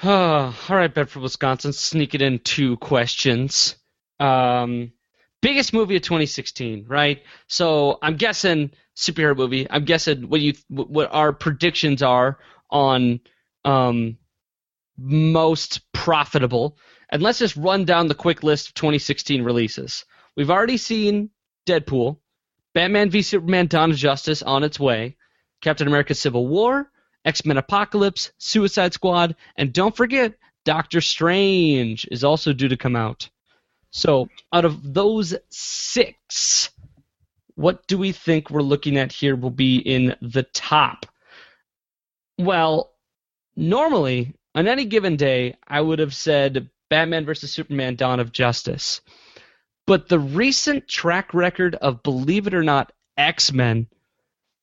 [0.04, 1.72] all right, Ben from Wisconsin.
[1.72, 3.76] Sneak it in two questions.
[4.20, 4.92] Um,
[5.40, 7.22] biggest movie of 2016, right?
[7.46, 9.66] So I'm guessing superhero movie.
[9.68, 12.38] I'm guessing what you what our predictions are
[12.70, 13.20] on
[13.64, 14.18] um,
[14.96, 16.76] most profitable.
[17.10, 20.04] And let's just run down the quick list of 2016 releases.
[20.36, 21.30] We've already seen
[21.66, 22.18] Deadpool,
[22.74, 25.16] Batman v Superman: Dawn of Justice on its way,
[25.62, 26.90] Captain America: Civil War,
[27.24, 32.96] X Men Apocalypse, Suicide Squad, and don't forget, Doctor Strange is also due to come
[32.96, 33.28] out.
[33.90, 36.70] So, out of those six,
[37.54, 41.06] what do we think we're looking at here will be in the top?
[42.38, 42.92] Well,
[43.56, 47.52] normally, on any given day, I would have said Batman vs.
[47.52, 49.00] Superman Dawn of Justice.
[49.86, 53.88] But the recent track record of, believe it or not, X Men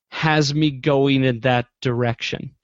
[0.09, 2.55] has me going in that direction.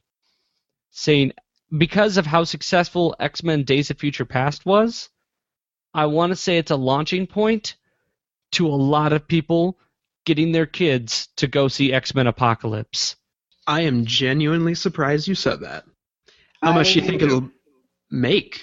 [0.91, 1.33] Saying,
[1.75, 5.09] because of how successful X Men Days of Future Past was,
[5.93, 7.75] I want to say it's a launching point
[8.53, 9.77] to a lot of people
[10.25, 13.15] getting their kids to go see X Men Apocalypse.
[13.67, 15.85] I am genuinely surprised you said that.
[16.61, 17.49] How much do you think it'll
[18.09, 18.61] make?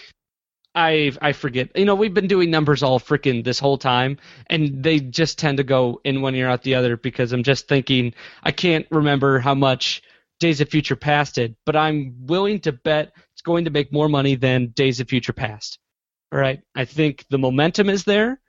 [0.75, 1.77] I I forget.
[1.77, 5.59] You know, we've been doing numbers all freaking this whole time, and they just tend
[5.59, 9.39] to go in one ear out the other because I'm just thinking I can't remember
[9.39, 10.03] how much
[10.41, 14.09] Days of Future Past did, but I'm willing to bet it's going to make more
[14.09, 15.79] money than Days of Future Past.
[16.33, 18.41] All right, I think the momentum is there.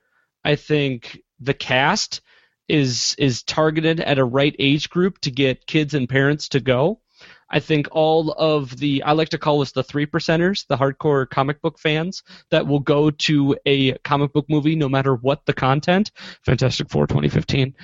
[0.44, 2.22] I think the cast
[2.68, 7.02] is is targeted at a right age group to get kids and parents to go.
[7.50, 11.30] I think all of the I like to call us the three percenters, the hardcore
[11.30, 15.54] comic book fans that will go to a comic book movie no matter what the
[15.54, 16.12] content.
[16.46, 17.76] Fantastic Four 2015.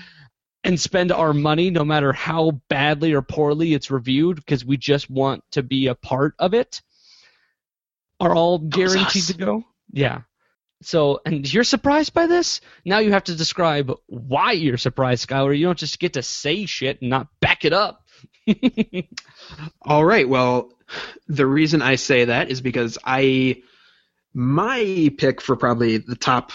[0.63, 5.09] And spend our money no matter how badly or poorly it's reviewed because we just
[5.09, 6.81] want to be a part of it.
[8.19, 9.63] Are all guaranteed to go?
[9.91, 10.21] Yeah.
[10.81, 12.61] So, and you're surprised by this?
[12.83, 15.57] Now you have to describe why you're surprised, Skylar.
[15.57, 18.04] You don't just get to say shit and not back it up.
[19.81, 20.27] All right.
[20.27, 20.71] Well,
[21.27, 23.61] the reason I say that is because I
[24.33, 26.51] my pick for probably the top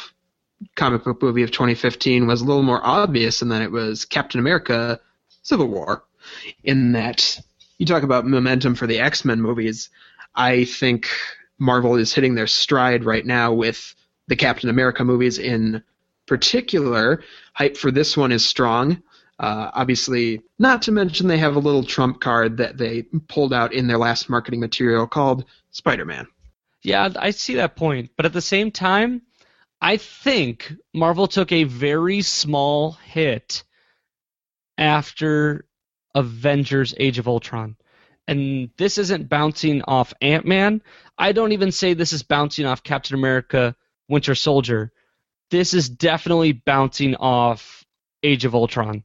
[0.76, 4.40] comic book movie of 2015 was a little more obvious, and then it was Captain
[4.40, 5.00] America:
[5.42, 6.04] Civil War.
[6.62, 7.40] In that
[7.78, 9.88] you talk about momentum for the X Men movies,
[10.34, 11.08] I think
[11.58, 13.94] Marvel is hitting their stride right now with
[14.28, 15.82] the Captain America movies in
[16.26, 17.22] particular.
[17.54, 19.02] Hype for this one is strong.
[19.40, 23.72] Uh, obviously, not to mention they have a little trump card that they pulled out
[23.72, 26.26] in their last marketing material called Spider Man.
[26.82, 29.22] Yeah, I see that point, but at the same time,
[29.80, 33.64] I think Marvel took a very small hit
[34.76, 35.64] after
[36.14, 37.76] Avengers Age of Ultron.
[38.28, 40.82] And this isn't bouncing off Ant Man.
[41.16, 43.74] I don't even say this is bouncing off Captain America
[44.06, 44.92] Winter Soldier.
[45.50, 47.86] This is definitely bouncing off
[48.22, 49.02] Age of Ultron.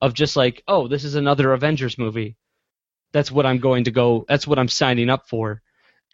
[0.00, 2.36] Of just like, oh, this is another Avengers movie.
[3.12, 5.62] That's what I'm going to go, that's what I'm signing up for.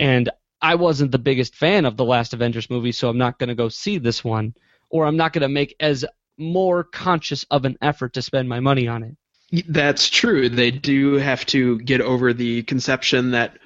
[0.00, 0.30] And
[0.62, 3.54] I wasn't the biggest fan of the last Avengers movie, so I'm not going to
[3.54, 4.54] go see this one,
[4.88, 6.04] or I'm not going to make as
[6.38, 9.16] more conscious of an effort to spend my money on it.
[9.68, 10.48] That's true.
[10.48, 13.58] They do have to get over the conception that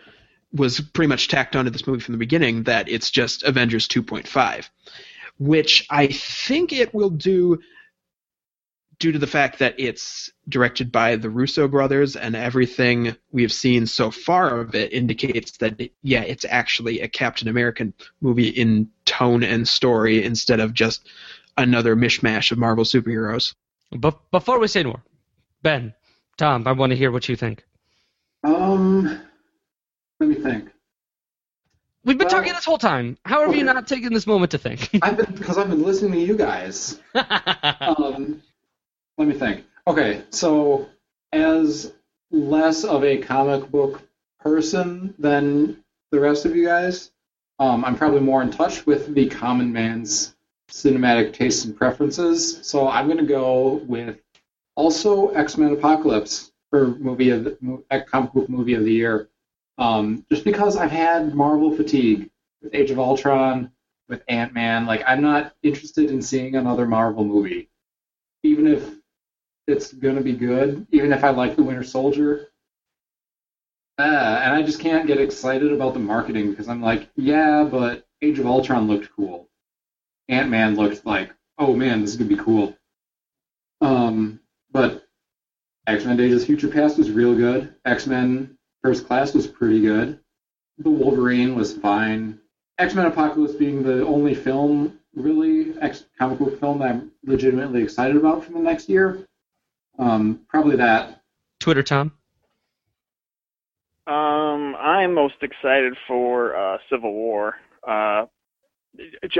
[0.52, 4.68] was pretty much tacked onto this movie from the beginning that it's just Avengers 2.5,
[5.38, 7.60] which I think it will do
[8.98, 13.86] due to the fact that it's directed by the Russo brothers and everything we've seen
[13.86, 19.44] so far of it indicates that yeah, it's actually a Captain American movie in tone
[19.44, 21.06] and story instead of just
[21.56, 23.54] another mishmash of Marvel superheroes.
[23.90, 25.02] But before we say more,
[25.62, 25.94] Ben,
[26.36, 27.64] Tom, I want to hear what you think.
[28.44, 29.20] Um,
[30.20, 30.70] let me think.
[32.04, 33.18] We've been Well- talking this whole time.
[33.24, 34.88] How have you not taken this moment to think?
[35.02, 37.00] I've been because I've been listening to you guys.
[37.80, 38.42] Um,
[39.18, 39.64] let me think.
[39.86, 40.88] Okay, so
[41.32, 41.92] as
[42.30, 44.02] less of a comic book
[44.40, 47.10] person than the rest of you guys,
[47.58, 50.34] um, I'm probably more in touch with the common man's
[50.70, 52.60] cinematic tastes and preferences.
[52.66, 54.20] So I'm going to go with
[54.76, 59.28] also X-Men Apocalypse for movie of the, comic book movie of the year.
[59.78, 62.30] Um, just because I've had Marvel fatigue
[62.62, 63.72] with Age of Ultron,
[64.08, 64.86] with Ant Man.
[64.86, 67.68] Like, I'm not interested in seeing another Marvel movie,
[68.42, 68.97] even if
[69.68, 70.86] it's gonna be good.
[70.90, 72.48] Even if I like the Winter Soldier.
[73.98, 78.06] Uh, and I just can't get excited about the marketing because I'm like, yeah, but
[78.22, 79.48] Age of Ultron looked cool.
[80.28, 82.76] Ant Man looked like, oh man, this is gonna be cool.
[83.80, 84.40] Um,
[84.72, 85.06] but
[85.86, 87.74] X Men Days of Future Past was real good.
[87.84, 90.18] X Men First Class was pretty good.
[90.78, 92.40] The Wolverine was fine.
[92.78, 97.82] X Men Apocalypse being the only film, really, X comic book film that I'm legitimately
[97.82, 99.27] excited about for the next year.
[99.98, 101.22] Um, probably that.
[101.60, 102.12] Twitter, Tom.
[104.06, 107.56] Um, I'm most excited for uh, Civil War.
[107.86, 108.26] Uh,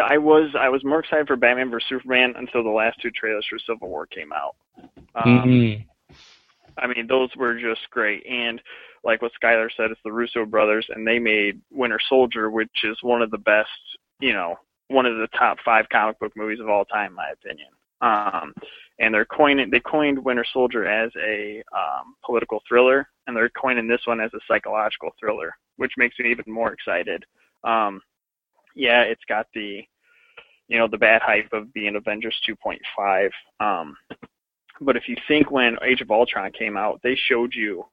[0.03, 3.47] I was I was more excited for Batman vs Superman until the last two trailers
[3.49, 4.57] for Civil War came out.
[5.15, 5.87] Um, Mhm.
[6.77, 8.25] I mean, those were just great.
[8.27, 8.61] And
[9.05, 13.03] like what Skylar said, it's the Russo brothers, and they made Winter Soldier, which is
[13.03, 13.71] one of the best,
[14.21, 17.31] you know, one of the top five comic book movies of all time, in my
[17.31, 17.69] opinion.
[18.01, 18.55] Um,
[18.99, 23.89] and they're coining they coined Winter Soldier as a um, political thriller, and they're coining
[23.89, 27.25] this one as a psychological thriller, which makes me even more excited.
[27.65, 28.01] Um,
[28.75, 29.83] yeah, it's got the
[30.69, 33.31] you know the bad hype of being Avengers 2.5.
[33.61, 33.97] Um,
[34.81, 37.85] but if you think when Age of Ultron came out, they showed you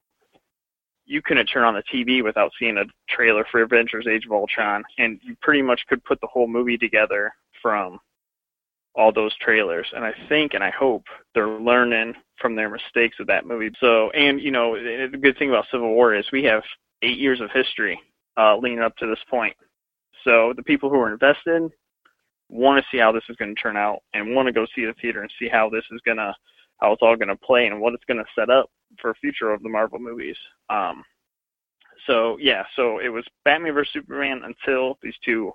[1.06, 4.82] you couldn't turn on the TV without seeing a trailer for Avengers Age of Ultron,
[4.98, 8.00] and you pretty much could put the whole movie together from
[8.96, 9.86] all those trailers.
[9.94, 11.04] And I think and I hope
[11.34, 13.70] they're learning from their mistakes of that movie.
[13.80, 16.62] So, and you know, the good thing about Civil War is we have
[17.02, 18.00] eight years of history
[18.36, 19.56] uh, leading up to this point.
[20.24, 21.70] So the people who are invested
[22.48, 24.84] want to see how this is going to turn out and want to go see
[24.84, 26.34] the theater and see how this is going to
[26.78, 29.50] how it's all going to play and what it's going to set up for future
[29.50, 30.36] of the Marvel movies.
[30.68, 31.02] Um,
[32.06, 35.52] so yeah, so it was Batman vs Superman until these two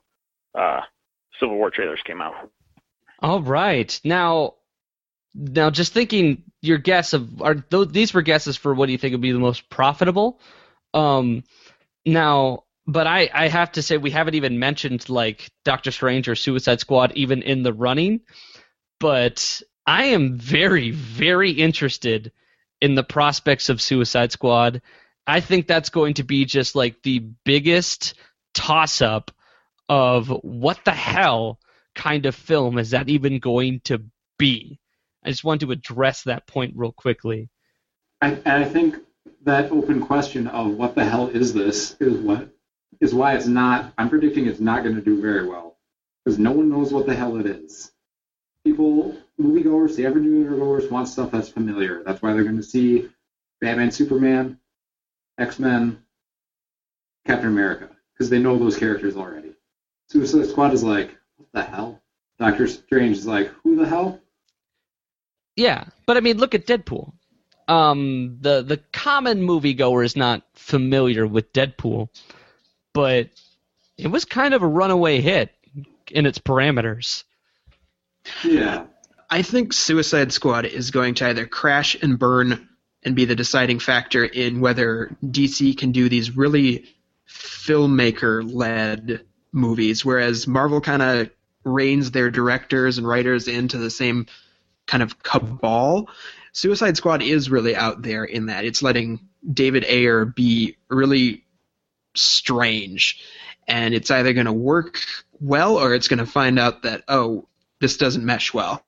[0.58, 0.82] uh,
[1.40, 2.50] Civil War trailers came out.
[3.22, 4.00] All right.
[4.04, 4.56] Now,
[5.34, 8.98] now just thinking your guess of are th- these were guesses for what do you
[8.98, 10.40] think would be the most profitable?
[10.94, 11.44] Um,
[12.06, 16.36] now, but I I have to say we haven't even mentioned like Doctor Strange or
[16.36, 18.22] Suicide Squad even in the running,
[19.00, 22.32] but I am very very interested
[22.82, 24.82] in the prospects of Suicide Squad.
[25.28, 28.16] I think that's going to be just like the biggest
[28.56, 29.32] toss up
[29.88, 31.60] of what the hell
[31.96, 34.04] kind of film is that even going to
[34.38, 34.80] be?
[35.24, 37.50] I just want to address that point real quickly.
[38.22, 38.98] I, and I think
[39.44, 42.50] that open question of what the hell is this is what
[43.00, 43.94] is why it's not.
[43.98, 45.78] I'm predicting it's not going to do very well
[46.24, 47.92] because no one knows what the hell it is.
[48.64, 52.04] People, moviegoers, the average moviegoers want stuff that's familiar.
[52.04, 53.10] That's why they're going to see
[53.60, 54.60] Batman, Superman,
[55.40, 56.04] X Men,
[57.26, 59.54] Captain America because they know those characters already.
[60.10, 62.02] Suicide Squad is like, what the hell?
[62.40, 64.20] Doctor Strange is like, who the hell?
[65.56, 67.14] Yeah, but I mean, look at Deadpool.
[67.68, 72.10] Um, the the common moviegoer is not familiar with Deadpool,
[72.94, 73.30] but
[73.98, 75.52] it was kind of a runaway hit
[76.10, 77.24] in its parameters.
[78.44, 78.86] Yeah.
[79.30, 82.68] I think Suicide Squad is going to either crash and burn
[83.04, 86.86] and be the deciding factor in whether DC can do these really
[87.28, 91.30] filmmaker led movies, whereas Marvel kind of
[91.64, 94.26] reins their directors and writers into the same
[94.88, 96.10] kind of cabal.
[96.54, 99.20] Suicide Squad is really out there in that it's letting
[99.54, 101.46] David Ayer be really
[102.16, 103.24] strange,
[103.68, 105.00] and it's either going to work
[105.40, 107.48] well or it's going to find out that oh
[107.80, 108.84] this doesn't mesh well.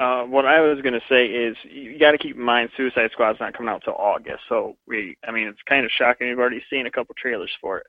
[0.00, 3.38] Uh, what I was gonna say is you got to keep in mind Suicide Squad's
[3.38, 6.28] not coming out till August, so we, I mean, it's kind of shocking.
[6.28, 7.86] We've already seen a couple trailers for it,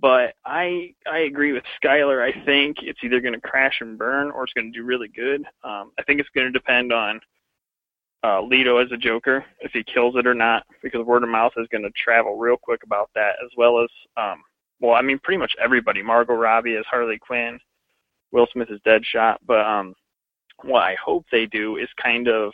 [0.00, 2.22] but I I agree with Skylar.
[2.22, 5.42] I think it's either gonna crash and burn or it's gonna do really good.
[5.64, 7.20] Um, I think it's gonna depend on
[8.24, 11.52] uh, Leto as a Joker if he kills it or not, because word of mouth
[11.56, 14.42] is gonna travel real quick about that, as well as um,
[14.80, 16.02] well, I mean, pretty much everybody.
[16.02, 17.58] Margot Robbie as Harley Quinn,
[18.32, 19.94] Will Smith is Deadshot, but um
[20.62, 22.52] what I hope they do is kind of,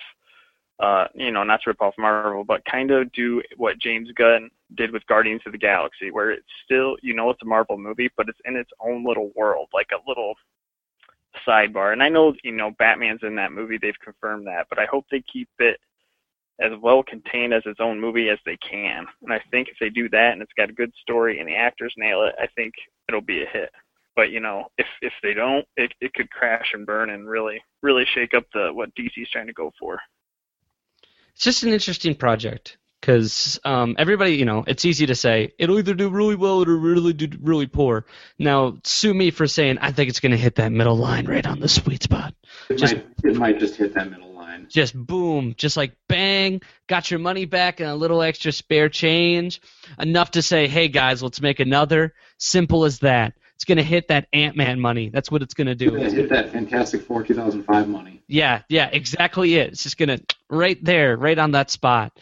[0.80, 4.50] uh, you know, not to rip off Marvel, but kind of do what James Gunn
[4.76, 8.10] did with Guardians of the Galaxy, where it's still, you know, it's a Marvel movie,
[8.16, 10.34] but it's in its own little world, like a little
[11.46, 11.92] sidebar.
[11.92, 15.06] And I know, you know, Batman's in that movie; they've confirmed that, but I hope
[15.10, 15.78] they keep it
[16.60, 19.06] as well contained as its own movie as they can.
[19.22, 21.56] And I think if they do that and it's got a good story and the
[21.56, 22.74] actors nail it, I think
[23.08, 23.70] it'll be a hit.
[24.14, 27.62] But you know, if if they don't, it it could crash and burn and really
[27.82, 29.98] really shake up the what DC's trying to go for.
[31.34, 35.78] It's just an interesting project because um, everybody, you know, it's easy to say it'll
[35.78, 38.06] either do really well or really do really poor.
[38.38, 41.44] Now, sue me for saying I think it's going to hit that middle line right
[41.44, 42.34] on the sweet spot.
[42.70, 44.68] It Just- might it might just hit that middle line.
[44.68, 49.60] Just boom, just like bang, got your money back and a little extra spare change,
[49.98, 52.14] enough to say, hey guys, let's make another.
[52.38, 53.34] Simple as that.
[53.56, 55.08] It's going to hit that Ant Man money.
[55.08, 55.94] That's what it's going to do.
[55.96, 58.22] It hit that Fantastic Four 2005 money.
[58.26, 59.72] Yeah, yeah, exactly it.
[59.72, 62.18] It's just going to right there, right on that spot.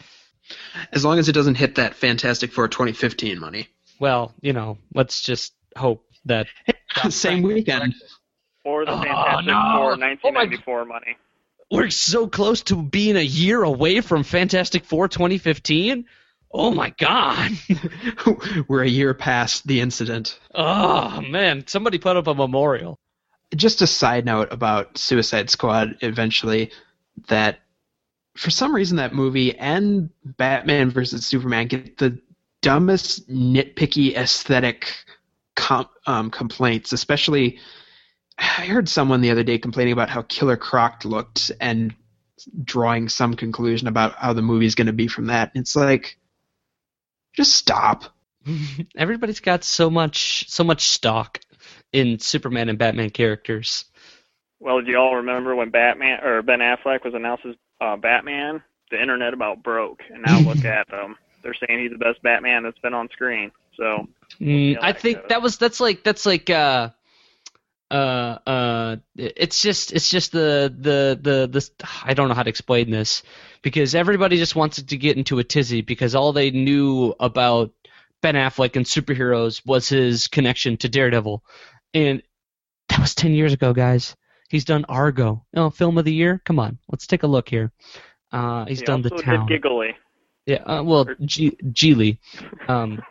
[0.91, 3.67] As long as it doesn't hit that Fantastic Four 2015 money.
[3.99, 6.47] Well, you know, let's just hope that
[7.09, 7.95] Same weekend.
[8.63, 9.53] Or the Oh, Fantastic no.
[9.75, 11.17] Four Oh, my 1994 money.
[11.71, 16.05] we're so close to being a year away from Fantastic Four 2015.
[16.53, 17.51] Oh my god.
[18.67, 20.37] We're a year past the incident.
[20.53, 22.99] Oh man, somebody put up a memorial.
[23.55, 26.71] Just a side note about Suicide Squad eventually
[27.29, 27.59] that
[28.35, 32.19] for some reason that movie and Batman versus Superman get the
[32.61, 34.93] dumbest nitpicky aesthetic
[35.55, 37.59] com- um, complaints, especially
[38.37, 41.93] I heard someone the other day complaining about how Killer Croc looked and
[42.63, 45.51] drawing some conclusion about how the movie's going to be from that.
[45.53, 46.17] It's like
[47.33, 48.05] just stop.
[48.97, 51.39] Everybody's got so much so much stock
[51.93, 53.85] in Superman and Batman characters.
[54.59, 58.63] Well, do you all remember when Batman or Ben Affleck was announced as uh, Batman?
[58.91, 61.15] The internet about broke, and now look at them.
[61.43, 63.51] They're saying he's the best Batman that's been on screen.
[63.77, 64.07] So
[64.39, 65.29] Mm, I think goes.
[65.29, 66.89] that was that's like that's like uh
[67.89, 71.71] uh uh it's just it's just the the the this
[72.03, 73.23] I don't know how to explain this
[73.61, 77.71] because everybody just wants it to get into a tizzy because all they knew about
[78.21, 81.43] Ben Affleck and superheroes was his connection to Daredevil
[81.93, 82.21] and
[82.89, 84.15] that was 10 years ago guys
[84.51, 87.71] he's done Argo oh film of the year come on let's take a look here
[88.31, 89.95] uh he's he done also the town did Giggly.
[90.45, 92.17] yeah uh, well or- G- Gigli
[92.67, 93.01] um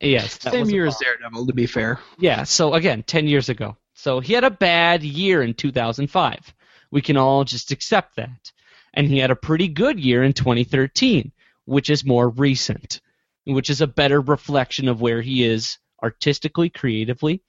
[0.00, 2.00] yes that Same was year as Daredevil, to be fair.
[2.18, 3.76] Yeah, so again, 10 years ago.
[3.94, 6.54] So he had a bad year in 2005.
[6.90, 8.50] We can all just accept that.
[8.94, 11.30] And he had a pretty good year in 2013,
[11.66, 13.00] which is more recent,
[13.44, 17.40] which is a better reflection of where he is artistically, creatively,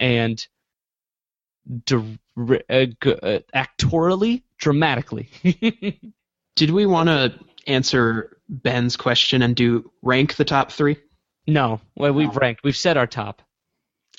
[0.00, 0.44] and
[1.84, 5.28] dir- uh, uh, actorally, dramatically.
[6.56, 7.34] Did we want to
[7.66, 10.96] answer Ben's question and do rank the top three?
[11.46, 12.62] no, well, we've ranked.
[12.62, 13.42] We've set our top.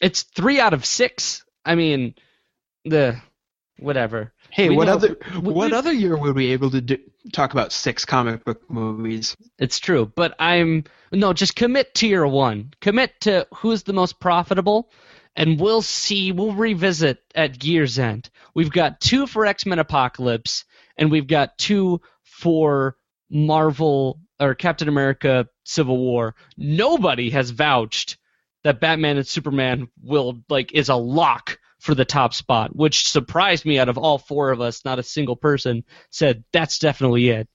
[0.02, 1.46] It's three out of six.
[1.64, 2.16] I mean,
[2.86, 3.22] the
[3.78, 4.34] whatever.
[4.50, 6.98] Hey, We what know- other we- what other year would we be able to do,
[7.32, 9.38] talk about six comic book movies?
[9.60, 12.74] It's true, but I'm no, just commit tier one.
[12.82, 14.90] Commit to who's the most profitable,
[15.36, 16.32] and we'll see.
[16.32, 18.30] We'll revisit at Year's End.
[18.54, 20.66] We've got two for X Men Apocalypse,
[20.98, 22.98] and we've got two for
[23.30, 26.36] Marvel or Captain America Civil War.
[26.58, 28.18] Nobody has vouched
[28.64, 33.66] that Batman and Superman will like is a lock for the top spot, which surprised
[33.66, 33.80] me.
[33.80, 37.48] Out of all four of us, not a single person said that's definitely it.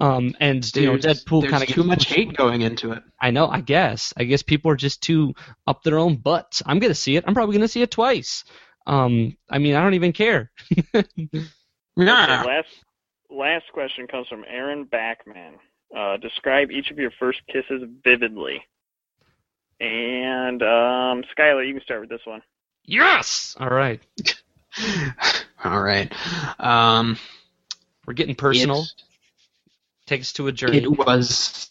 [0.00, 3.02] Um, and you know, Deadpool kind of too much hate going into it.
[3.20, 3.48] I know.
[3.48, 4.14] I guess.
[4.16, 5.34] I guess people are just too
[5.66, 6.62] up their own butts.
[6.64, 7.24] I'm gonna see it.
[7.26, 8.44] I'm probably gonna see it twice.
[8.86, 10.50] Um, I mean, I don't even care.
[12.44, 12.68] Okay, last
[13.28, 15.54] last question comes from Aaron Backman.
[15.96, 18.62] Uh, describe each of your first kisses vividly.
[19.80, 22.42] And um, Skylar, you can start with this one.
[22.84, 23.56] yes.
[23.58, 24.00] All right.
[25.64, 26.12] All right.
[26.60, 27.16] Um,
[28.06, 28.82] We're getting personal.
[28.82, 29.02] it-
[30.08, 30.78] Take us to a journey.
[30.78, 31.68] It was.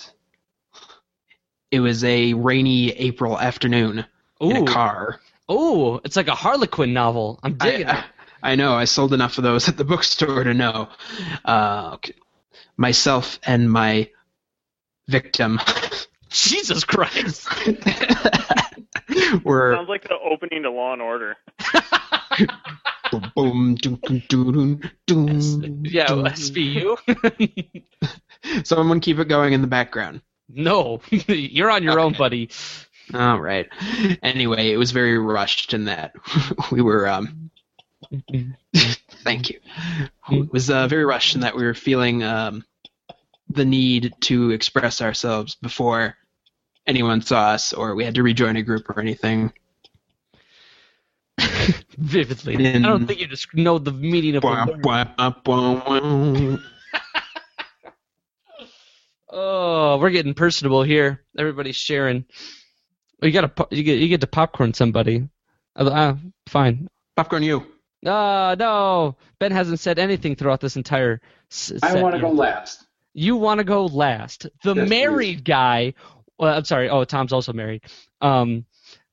[1.71, 4.05] It was a rainy April afternoon
[4.39, 5.19] in a car.
[5.49, 7.39] Oh, it's like a Harlequin novel.
[7.41, 8.05] I'm digging I, it.
[8.43, 8.75] I know.
[8.75, 10.87] I sold enough of those at the bookstore to know.
[11.43, 12.13] Uh, okay.
[12.77, 14.07] Myself and my
[15.07, 15.59] victim
[16.29, 17.47] Jesus Christ.
[19.43, 21.37] were Sounds like the opening to Law and Order.
[23.09, 26.05] boom, boom, doo, doo, doo, doo, doo, yeah.
[26.07, 26.97] SVU.
[28.63, 30.21] Someone keep it going in the background.
[30.49, 32.49] no, you're on your own, buddy.
[33.13, 33.67] All right.
[34.21, 36.13] Anyway, it was very rushed in that
[36.71, 37.07] we were.
[37.07, 37.49] Um,
[39.23, 39.59] thank you.
[40.29, 42.65] It was uh, very rushed in that we were feeling um,
[43.49, 46.15] the need to express ourselves before
[46.85, 49.53] anyone saw us, or we had to rejoin a group or anything.
[51.97, 52.67] Vividly.
[52.67, 56.61] I don't think you just know the meaning of the Bwah, word.
[59.29, 61.23] Oh, we're getting personable here.
[61.37, 62.25] Everybody's sharing.
[63.21, 65.27] You got to you get you get to popcorn somebody.
[65.75, 66.15] Uh, uh,
[66.47, 66.87] fine.
[67.15, 67.65] Popcorn, you.
[68.05, 71.19] Uh, no, Ben hasn't said anything throughout this entire.
[71.51, 72.85] S- I want to go last.
[73.13, 74.45] You want to go last.
[74.63, 75.95] The Yes, married guy.
[76.37, 76.89] Well, I'm sorry.
[76.89, 77.81] Oh, Tom's also married.
[78.21, 78.65] Um,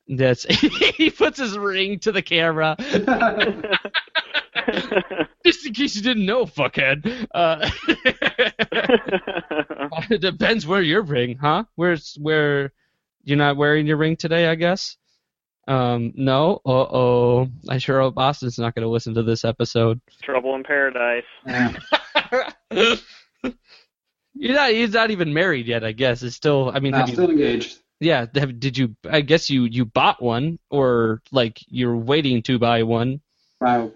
[0.07, 0.45] that's
[0.97, 2.77] he puts his ring to the camera.
[5.45, 7.27] Just in case you didn't know, fuckhead.
[7.35, 7.69] Uh,
[10.11, 11.65] it depends where your ring, huh?
[11.77, 12.73] Where's where
[13.23, 14.49] you're not wearing your ring today?
[14.49, 14.97] I guess.
[15.67, 16.61] Um, no.
[16.67, 17.49] Uh oh.
[17.69, 20.01] I sure hope Austin's not going to listen to this episode.
[20.23, 21.25] Trouble in Paradise.
[21.47, 21.75] Yeah.
[24.37, 24.71] You're not.
[24.73, 25.85] He's not even married yet.
[25.85, 26.71] I guess it's still.
[26.75, 27.79] I mean, Nah, have you, still engaged.
[28.01, 28.27] yeah.
[28.35, 28.97] Have, did you?
[29.09, 33.21] I guess you you bought one, or like you're waiting to buy one.
[33.61, 33.93] Wow.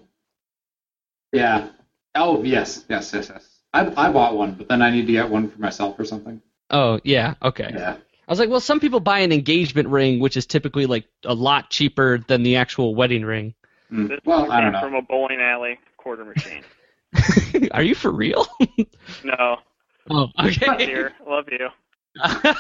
[1.33, 1.69] Yeah.
[2.15, 3.49] Oh yes, yes, yes, yes.
[3.73, 6.41] I I bought one, but then I need to get one for myself or something.
[6.71, 7.35] Oh yeah.
[7.43, 7.71] Okay.
[7.73, 7.97] Yeah.
[7.97, 11.35] I was like, well, some people buy an engagement ring, which is typically like a
[11.35, 13.55] lot cheaper than the actual wedding ring.
[13.91, 14.09] Mm.
[14.09, 14.81] This Well, I came don't know.
[14.81, 16.63] from a bowling alley quarter machine.
[17.73, 18.47] Are you for real?
[19.25, 19.57] No,
[20.11, 20.77] oh, okay.
[20.87, 21.69] dear, love you.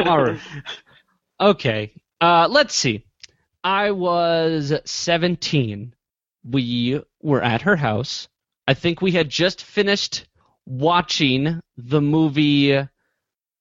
[0.00, 0.40] All right.
[1.40, 1.92] Okay.
[2.20, 3.04] Uh, let's see.
[3.64, 5.94] I was 17.
[6.44, 8.28] We were at her house.
[8.66, 10.26] I think we had just finished
[10.66, 12.86] watching the movie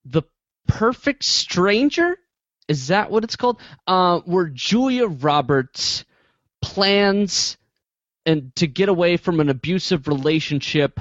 [0.06, 0.24] The
[0.68, 2.18] Perfect Stranger.
[2.68, 3.60] Is that what it's called?
[3.88, 6.04] Uh, where Julia Roberts
[6.62, 7.58] plans
[8.26, 11.00] and to get away from an abusive relationship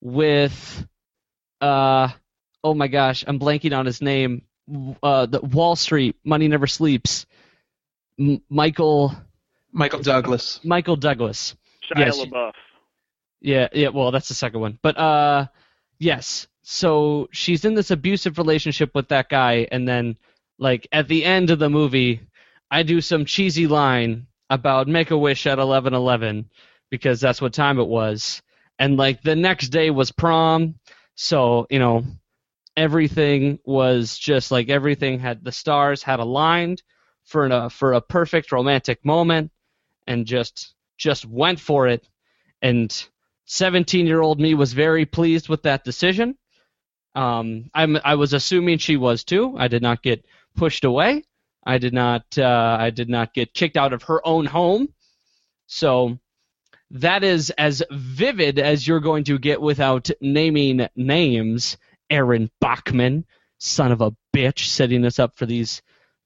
[0.00, 0.86] with
[1.60, 2.08] uh
[2.64, 4.42] oh my gosh, I'm blanking on his name.
[5.02, 7.24] Uh, the Wall Street, Money Never Sleeps.
[8.18, 9.14] M- Michael
[9.72, 10.60] Michael Douglas.
[10.64, 11.54] Michael Douglas.
[11.90, 12.18] Shia Yes.
[12.18, 12.52] LaBeouf.
[13.40, 13.88] Yeah, yeah.
[13.88, 14.78] Well, that's the second one.
[14.82, 15.46] But uh,
[15.98, 16.46] yes.
[16.62, 20.18] So she's in this abusive relationship with that guy, and then
[20.58, 22.20] like at the end of the movie,
[22.70, 26.50] I do some cheesy line about Make a Wish at eleven eleven
[26.90, 28.42] because that's what time it was,
[28.78, 30.74] and like the next day was prom,
[31.14, 32.04] so you know
[32.76, 36.82] everything was just like everything had the stars had aligned
[37.28, 39.52] for an, uh, for a perfect romantic moment,
[40.06, 42.08] and just just went for it,
[42.60, 43.06] and
[43.44, 46.36] 17 year old me was very pleased with that decision.
[47.14, 49.54] Um, I'm, I was assuming she was too.
[49.56, 50.24] I did not get
[50.56, 51.24] pushed away.
[51.64, 52.24] I did not.
[52.36, 54.92] Uh, I did not get kicked out of her own home.
[55.66, 56.18] So
[56.90, 61.76] that is as vivid as you're going to get without naming names.
[62.10, 63.26] Aaron Bachman,
[63.58, 65.82] son of a bitch, setting us up for these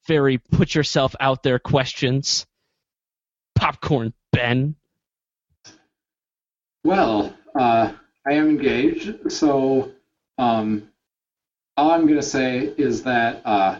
[0.06, 2.46] very put yourself out there questions.
[3.54, 4.76] Popcorn Ben.
[6.84, 7.92] Well, uh,
[8.26, 9.92] I am engaged, so
[10.38, 10.88] um,
[11.76, 13.78] all I'm gonna say is that uh,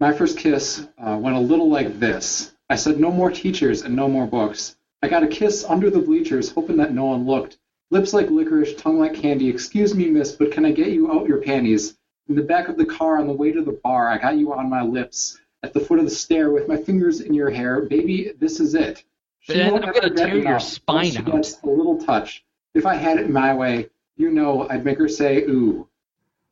[0.00, 2.52] my first kiss uh, went a little like this.
[2.70, 5.98] I said, "No more teachers and no more books." I got a kiss under the
[5.98, 7.58] bleachers, hoping that no one looked.
[7.90, 9.48] Lips like licorice, tongue like candy.
[9.48, 11.96] Excuse me, miss, but can I get you out your panties?
[12.28, 14.52] In the back of the car on the way to the bar, I got you
[14.54, 15.38] on my lips.
[15.62, 18.74] At the foot of the stair, with my fingers in your hair, baby, this is
[18.74, 19.02] it.
[19.40, 21.26] She won't I'm gonna tear your spine out.
[21.26, 22.44] gets a little touch.
[22.74, 25.88] If I had it my way, you know, I'd make her say ooh,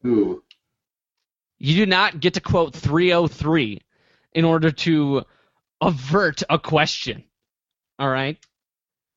[0.07, 0.43] ooh.
[1.59, 3.81] You do not get to quote 3OH!3
[4.33, 5.25] in order to
[5.81, 7.25] avert a question.
[7.99, 8.39] All right?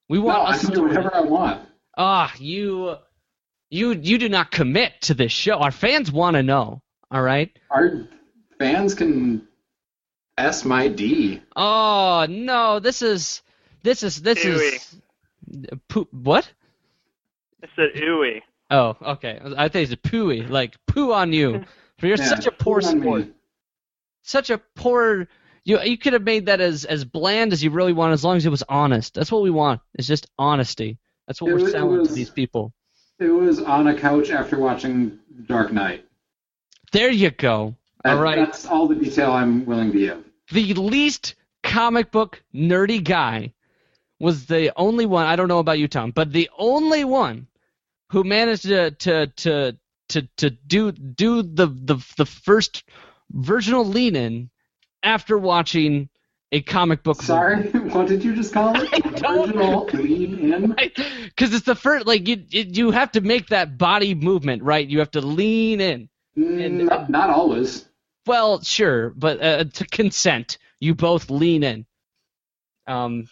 [0.09, 1.67] We No, want I can do whatever I want.
[1.97, 2.97] Ah, you
[3.75, 5.57] you you do not commit to this show.
[5.59, 6.81] Our fans want to know.
[7.11, 7.51] All right?
[7.69, 8.07] Our
[8.59, 9.47] fans can
[10.37, 11.41] S my D.
[11.55, 12.79] Oh, no.
[12.79, 13.41] This is
[13.83, 14.95] this is this is
[15.87, 16.49] poo, what?
[17.63, 18.41] I said ooey.
[18.71, 19.39] Oh, okay.
[19.57, 21.63] I think it's a pooey, like poo on you.
[21.99, 23.27] For you're Yeah, such a poor poo sport.
[24.23, 25.27] Such a poor
[25.63, 28.37] You you could have made that as as bland as you really want, as long
[28.37, 29.13] as it was honest.
[29.13, 29.81] That's what we want.
[29.93, 30.97] It's just honesty.
[31.27, 32.73] That's what It we're was- it selling to these people.
[33.19, 36.05] It was on a couch after watching Dark Knight.
[36.91, 37.75] There you go.
[38.03, 38.37] That- All right.
[38.37, 40.23] That's all the detail I'm willing to give.
[40.51, 43.53] the least comic book nerdy guy
[44.19, 47.47] was the only one I don't know about you Tom but the only one
[48.11, 49.75] who managed to to to
[50.09, 52.83] to, to do do the, the the first
[53.31, 54.49] virginal lean in
[55.01, 56.07] after watching
[56.55, 58.89] a comic book Sorry, what did you just call it?
[58.93, 60.69] I Original lean in.
[61.25, 64.87] because it's the first like you it, you have to make that body movement right
[64.87, 67.85] you have to lean in Mm, not, not always.
[68.25, 71.85] Well, sure, but uh, to consent, you both lean in.
[72.87, 73.27] Um,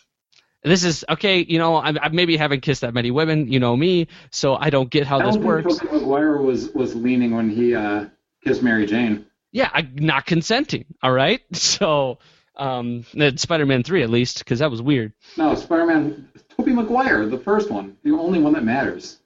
[0.63, 1.43] this is okay.
[1.43, 3.51] You know, I, I maybe haven't kissed that many women.
[3.51, 5.78] You know me, so I don't get how I this don't works.
[5.78, 8.05] think Tobey Maguire was was leaning when he uh,
[8.45, 9.26] kissed Mary Jane.
[9.51, 10.86] Yeah, I'm not consenting.
[11.01, 12.19] All right, so
[12.56, 15.14] um, Spider-Man three at least, because that was weird.
[15.38, 16.30] No, Spider-Man.
[16.58, 19.20] Tobey Maguire, the first one, the only one that matters.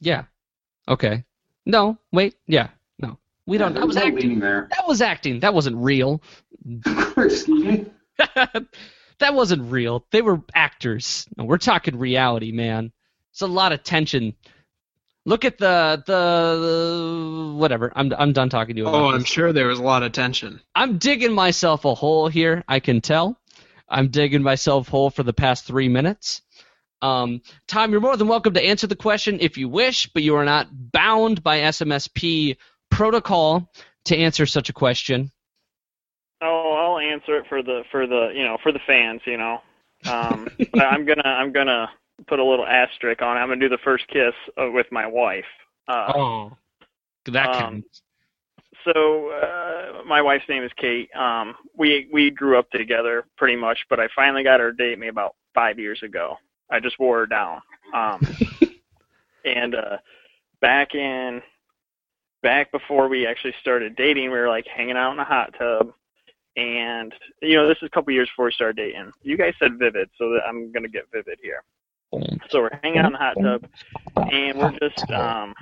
[0.00, 0.24] Yeah.
[0.86, 1.24] Okay.
[1.66, 2.34] No, wait.
[2.46, 2.68] Yeah.
[2.98, 3.74] No, we don't.
[3.74, 4.38] That was no acting.
[4.38, 4.68] there.
[4.70, 5.40] That was acting.
[5.40, 6.22] That wasn't real.
[7.16, 7.86] Excuse me.
[9.18, 10.04] that wasn't real.
[10.10, 11.26] They were actors.
[11.36, 12.92] No, we're talking reality, man.
[13.32, 14.34] It's a lot of tension.
[15.28, 17.92] Look at the the whatever.
[17.94, 18.88] I'm I'm done talking to you.
[18.88, 19.28] About Oh, I'm this.
[19.28, 20.62] sure there was a lot of tension.
[20.74, 22.64] I'm digging myself a hole here.
[22.66, 23.38] I can tell.
[23.90, 26.40] I'm digging myself a hole for the past three minutes.
[27.02, 30.34] Um, Tom, you're more than welcome to answer the question if you wish, but you
[30.36, 32.56] are not bound by SMSP
[32.90, 33.70] protocol
[34.06, 35.30] to answer such a question.
[36.40, 39.20] Oh, I'll answer it for the for the you know for the fans.
[39.26, 39.60] You know,
[40.10, 41.90] um, but I'm gonna I'm gonna
[42.26, 43.36] put a little asterisk on.
[43.36, 43.40] it.
[43.40, 45.44] I'm gonna do the first kiss uh, with my wife.
[45.86, 46.56] Uh, Oh,
[47.26, 47.84] that Um.
[48.84, 51.10] So uh, my wife's name is Kate.
[51.14, 54.98] Um, we we grew up together pretty much, but I finally got her to date
[54.98, 56.36] me about five years ago.
[56.70, 57.60] I just wore her down.
[57.94, 58.20] Um,
[59.44, 59.96] and uh,
[60.60, 61.42] back in
[62.42, 65.92] back before we actually started dating, we were like hanging out in a hot tub.
[66.56, 67.12] And
[67.42, 69.12] you know, this is a couple years before we started dating.
[69.22, 71.62] You guys said vivid, so that I'm gonna get vivid here.
[72.50, 73.66] So we're hanging out in the hot tub,
[74.32, 75.54] and we're just um,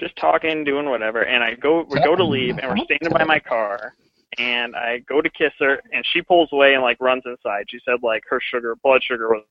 [0.00, 1.22] just talking, doing whatever.
[1.22, 3.94] And I go, we go to leave, and we're standing by my car,
[4.38, 7.66] and I go to kiss her, and she pulls away and like runs inside.
[7.68, 9.44] She said like her sugar, blood sugar was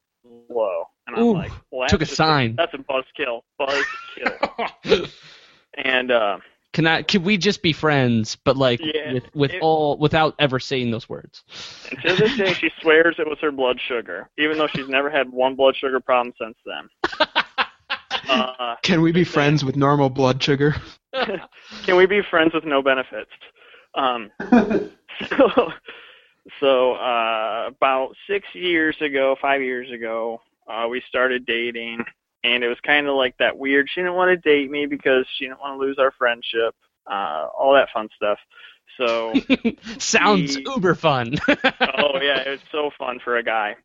[0.49, 2.55] low, and I'm Ooh, like, well, took a sign.
[2.55, 5.11] that's a buzzkill, buzzkill.
[5.83, 6.37] and uh,
[6.73, 7.01] Can I?
[7.03, 10.91] Can we just be friends, but like Yeah, with with it- all without ever saying
[10.91, 11.43] those words?
[11.89, 15.09] and to this day, she swears it was her blood sugar, even though she's never
[15.09, 17.27] had one blood sugar problem since then.
[18.29, 20.75] Uh, Can we be friends with normal blood sugar?
[21.83, 23.31] can we be friends with no benefits?
[23.95, 24.29] Um,
[25.29, 25.71] so,
[26.61, 32.05] so uh, about six years ago, five years ago, uh, we started dating,
[32.43, 33.87] and it was kind of like that weird.
[33.93, 36.75] She didn't want to date me because she didn't want to lose our friendship,
[37.07, 38.39] uh, all that fun stuff.
[38.97, 39.33] So,
[39.99, 41.35] Sounds The- uber fun.
[41.47, 43.75] oh yeah, it was so fun for a guy,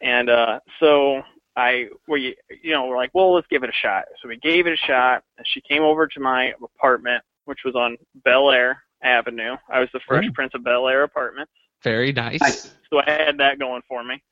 [0.00, 1.22] and uh, so
[1.56, 4.04] I we you know we're like, well, let's give it a shot.
[4.20, 7.74] So we gave it a shot, and she came over to my apartment, which was
[7.76, 9.56] on Bel Air Avenue.
[9.70, 10.32] I was the Fresh Ooh.
[10.32, 11.48] Prince of Bel Air apartment.
[11.82, 12.40] Very nice.
[12.40, 12.74] Nice.
[12.90, 14.22] so I had that going for me.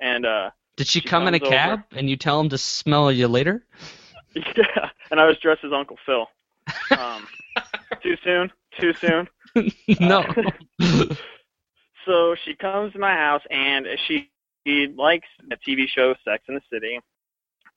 [0.00, 1.98] And uh Did she She come in a cab over.
[1.98, 3.64] and you tell him to smell you later?
[4.34, 6.26] yeah, and I was dressed as Uncle Phil.
[6.98, 7.26] Um,
[8.02, 8.50] too soon?
[8.80, 9.28] Too soon?
[10.00, 10.24] no.
[12.06, 14.30] So she comes to my house and she,
[14.66, 16.98] she likes the TV show Sex in the City,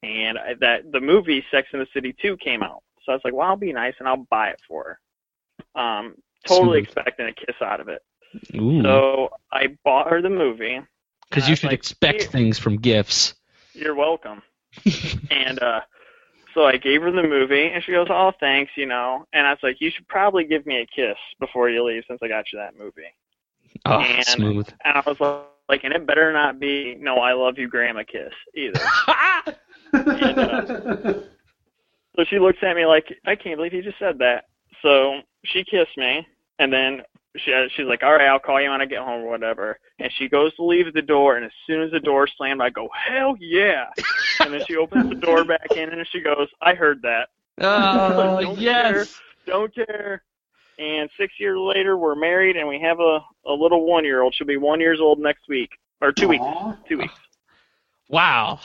[0.03, 2.81] and I- that the movie Sex in the City 2 came out.
[3.03, 4.99] So I was like, well, I'll be nice and I'll buy it for
[5.75, 5.81] her.
[5.81, 6.83] Um, totally Smooth.
[6.97, 8.01] expecting a kiss out of it.
[8.55, 8.81] Ooh.
[8.83, 10.81] So I bought her the movie.
[11.29, 13.35] Because you should like, expect "Here." things from gifts.
[13.73, 14.41] You're welcome.
[15.31, 15.81] and uh
[16.53, 19.25] so I gave her the movie and she goes, Oh, thanks, you know.
[19.31, 22.19] And I was like, You should probably give me a kiss before you leave since
[22.23, 23.13] I got you that movie.
[23.85, 24.67] Oh, And- smooth.
[24.83, 25.19] And I was
[25.69, 28.79] like, and it better not be no I love you grandma kiss either.
[32.15, 34.45] so she looks at me like, I can't believe you just said that.
[34.81, 36.25] So she kissed me
[36.59, 37.01] and then
[37.39, 39.79] she she's like, All right, I'll call you when I get home or whatever.
[39.99, 42.69] And she goes to leave the door and as soon as the door slammed I
[42.69, 43.85] go, Hell yeah
[44.41, 47.29] and then she opens the door back in and she goes, I heard that.
[47.59, 49.19] Oh, Don't yes.
[49.47, 50.21] Don't care.
[50.77, 54.35] And six years later we're married and we have a, a little one year old.
[54.35, 55.71] She'll be one years old next week.
[55.99, 56.45] Or two weeks.
[56.87, 57.15] Two weeks.
[58.09, 58.59] Wow.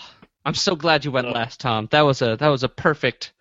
[0.44, 1.88] I'm so glad you went So- last, Tom.
[1.90, 3.32] That was a that was a perfect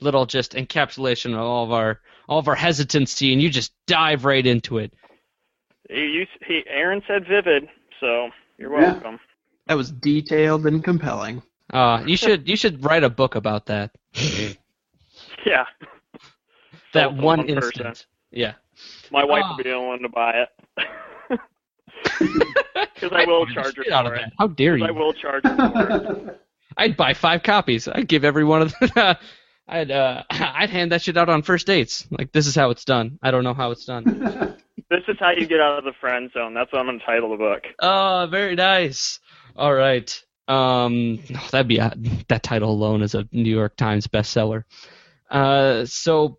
[0.00, 2.00] little just encapsulation of all of our
[2.30, 4.94] all of our hesitancy, and you just dive right into it.
[5.90, 7.68] You, you, he, Aaron said vivid,
[7.98, 8.92] so you're Yeah.
[8.92, 9.18] welcome.
[9.66, 11.42] That was detailed and compelling.
[11.72, 13.90] Uh, you should you should write a book about that.
[15.46, 15.64] Yeah.
[16.92, 17.56] that Sold one one person.
[17.86, 18.06] instance.
[18.30, 18.54] Yeah.
[19.10, 19.50] My wife Ah.
[19.50, 20.48] will be the only one to buy it.
[22.94, 24.20] Because I will charge her Shit out of for it.
[24.22, 24.32] that.
[24.38, 26.40] How dare 'Cause I will charge her for it.
[26.76, 27.88] I'd buy five copies.
[27.88, 29.16] I'd give every one of them.
[29.70, 32.06] I'd uh, I'd hand that shit out on first dates.
[32.10, 33.18] Like this is how it's done.
[33.22, 34.56] I don't know how it's done.
[34.90, 36.52] This is how you get out of the friend zone.
[36.52, 37.62] That's what I'm going to title the book.
[37.78, 39.20] Oh, very nice.
[39.54, 40.10] All right.
[40.48, 41.94] Um, oh, that'd be a,
[42.26, 44.64] that title alone is a New York Times bestseller.
[45.30, 46.38] Uh, so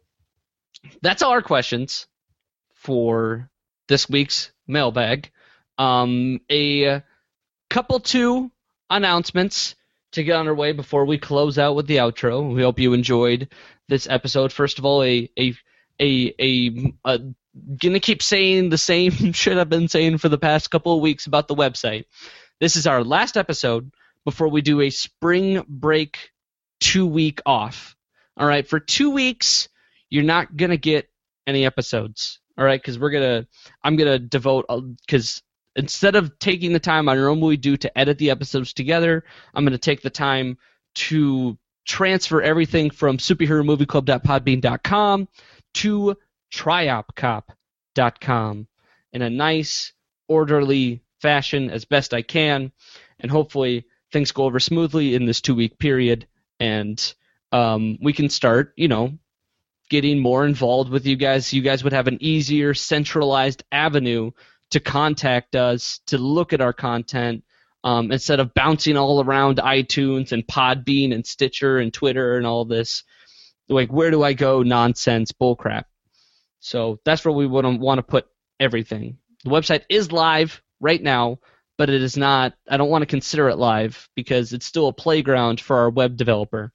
[1.02, 2.08] that's all our questions
[2.74, 3.50] for
[3.88, 5.32] this week's mailbag.
[5.78, 7.04] Um, a
[7.70, 8.52] couple two
[8.90, 9.76] announcements
[10.12, 12.54] to get on our way before we close out with the outro.
[12.54, 13.50] We hope you enjoyed
[13.88, 14.52] this episode.
[14.52, 15.56] First of all, a a
[16.00, 17.20] a a, a
[17.78, 21.28] gonna keep saying the same shit I've been saying for the past couple of weeks
[21.28, 22.06] about the website.
[22.60, 23.92] This is our last episode
[24.26, 26.32] before we do a spring break
[26.80, 27.96] two week off.
[28.38, 29.70] All right, for two weeks,
[30.10, 31.10] you're not gonna get
[31.48, 32.40] any episodes.
[32.58, 33.48] All right, because we're gonna,
[33.84, 34.66] I'm gonna devote
[35.06, 35.42] because
[35.76, 39.78] instead of taking the time I normally do to edit the episodes together, I'm gonna
[39.78, 40.58] take the time
[40.96, 45.28] to transfer everything from superheromovieclub.podbean.com
[45.74, 46.18] to
[46.54, 48.68] triopcop.com
[49.14, 49.94] in a nice,
[50.28, 52.72] orderly fashion as best I can,
[53.20, 56.28] and hopefully things go over smoothly in this two week period,
[56.60, 57.14] and
[57.52, 59.18] um, we can start, you know,
[59.90, 61.54] getting more involved with you guys.
[61.54, 64.32] You guys would have an easier, centralized avenue
[64.72, 67.44] to contact us, to look at our content,
[67.84, 72.66] um, instead of bouncing all around iTunes and Podbean and Stitcher and Twitter and all
[72.66, 73.04] this.
[73.70, 74.64] Like, where do I go?
[74.64, 75.86] Nonsense, bullcrap.
[76.60, 78.28] So that's where we would want to put
[78.60, 79.18] everything.
[79.44, 81.40] The website is live right now,
[81.78, 82.54] but it is not.
[82.70, 86.18] I don't want to consider it live because it's still a playground for our web
[86.18, 86.72] developer.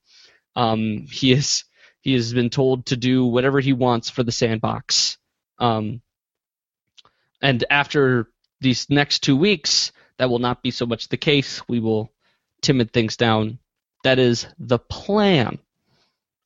[0.56, 1.64] Um, he is
[2.00, 5.18] he has been told to do whatever he wants for the sandbox.
[5.58, 6.02] Um,
[7.42, 8.28] and after
[8.60, 11.66] these next two weeks, that will not be so much the case.
[11.68, 12.10] We will
[12.62, 13.58] timid things down.
[14.04, 15.58] That is the plan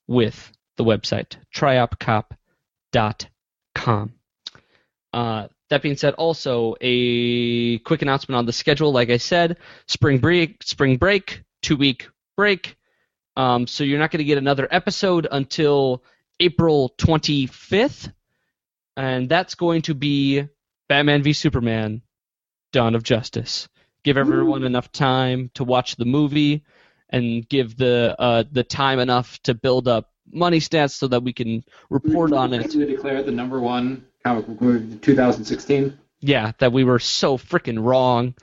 [0.07, 4.13] with the website, triopcop.com.
[5.13, 8.93] Uh, that being said, also a quick announcement on the schedule.
[8.93, 12.77] Like I said, spring break, spring break, two week break.
[13.37, 16.03] Um, so you're not going to get another episode until
[16.41, 18.13] April 25th,
[18.97, 20.49] and that's going to be
[20.91, 22.03] Batman v Superman:
[22.73, 23.69] Dawn of Justice.
[24.03, 26.65] Give everyone enough time to watch the movie,
[27.11, 31.33] and give the uh, the time enough to build up money stats so that we
[31.33, 32.75] can report on it.
[32.75, 35.97] We declare the number one comic book movie of 2016.
[36.23, 38.35] Yeah, that we were so freaking wrong.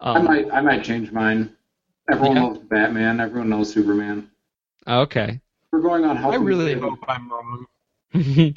[0.00, 1.56] I Um, might I might change mine.
[2.08, 2.42] Everyone Yeah.
[2.42, 3.18] knows Batman.
[3.18, 4.30] Everyone knows Superman.
[4.86, 5.40] okay.
[5.72, 7.66] We're going on how I really hope I'm wrong.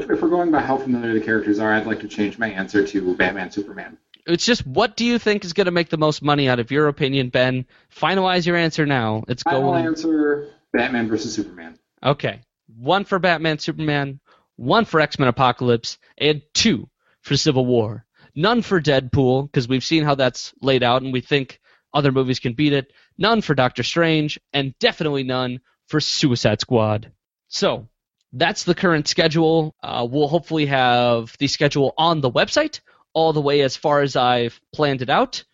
[0.00, 2.86] If, we're going by how familiar the characters are, I'd like to change my answer
[2.86, 3.98] to Batman Superman.
[4.26, 6.70] it's just what do you think is going to make the most money out of
[6.70, 7.66] your opinion, Ben?
[7.94, 9.24] Finalize your answer now.
[9.28, 9.86] It's Final going.
[9.86, 11.78] answer: Batman versus Superman.
[12.02, 12.40] Okay.
[12.76, 14.20] One for Batman Superman,
[14.56, 16.88] one for X Men Apocalypse, and two
[17.22, 18.04] for Civil War.
[18.34, 21.58] None for Deadpool, because we've seen how that's laid out and we think
[21.94, 22.92] other movies can beat it.
[23.16, 27.12] None for Doctor Strange, and definitely none for Suicide Squad.
[27.48, 27.88] So,
[28.32, 29.74] that's the current schedule.
[29.82, 32.80] Uh, we'll hopefully have the schedule on the website
[33.12, 35.44] all the way as far as I've planned it out,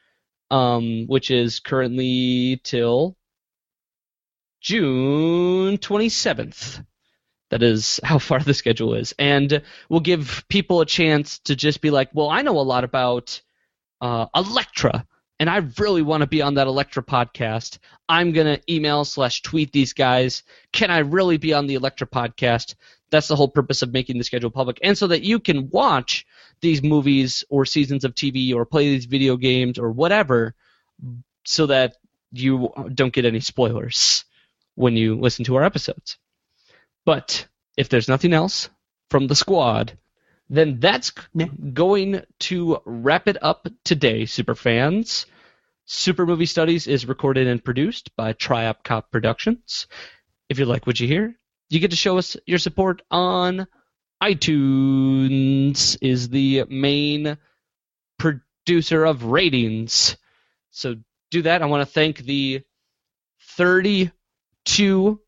[0.50, 3.16] um, which is currently till
[4.60, 6.84] June 27th.
[7.50, 9.14] That is how far the schedule is.
[9.18, 12.84] And we'll give people a chance to just be like, well, I know a lot
[12.84, 13.40] about
[14.00, 15.06] uh, Elektra,
[15.42, 17.78] and I really want to be on that Elektra podcast.
[18.08, 20.44] I'm going to email slash tweet these guys.
[20.72, 22.76] Can I really be on the Elektra podcast?
[23.10, 24.78] That's the whole purpose of making the schedule public.
[24.84, 26.24] And so that you can watch
[26.60, 30.54] these movies or seasons of TV or play these video games or whatever
[31.44, 31.96] so that
[32.30, 34.24] you don't get any spoilers
[34.76, 36.18] when you listen to our episodes.
[37.04, 38.70] But if there's nothing else
[39.10, 39.98] from the squad,
[40.52, 41.12] then that's
[41.72, 45.24] going to wrap it up today, super fans.
[45.86, 49.86] Super Movie Studies is recorded and produced by Triop Cop Productions.
[50.50, 51.34] If you like what you hear,
[51.70, 53.66] you get to show us your support on
[54.22, 57.38] iTunes is the main
[58.18, 60.16] producer of ratings.
[60.70, 60.96] So
[61.30, 61.62] do that.
[61.62, 62.62] I want to thank the
[63.56, 65.20] 32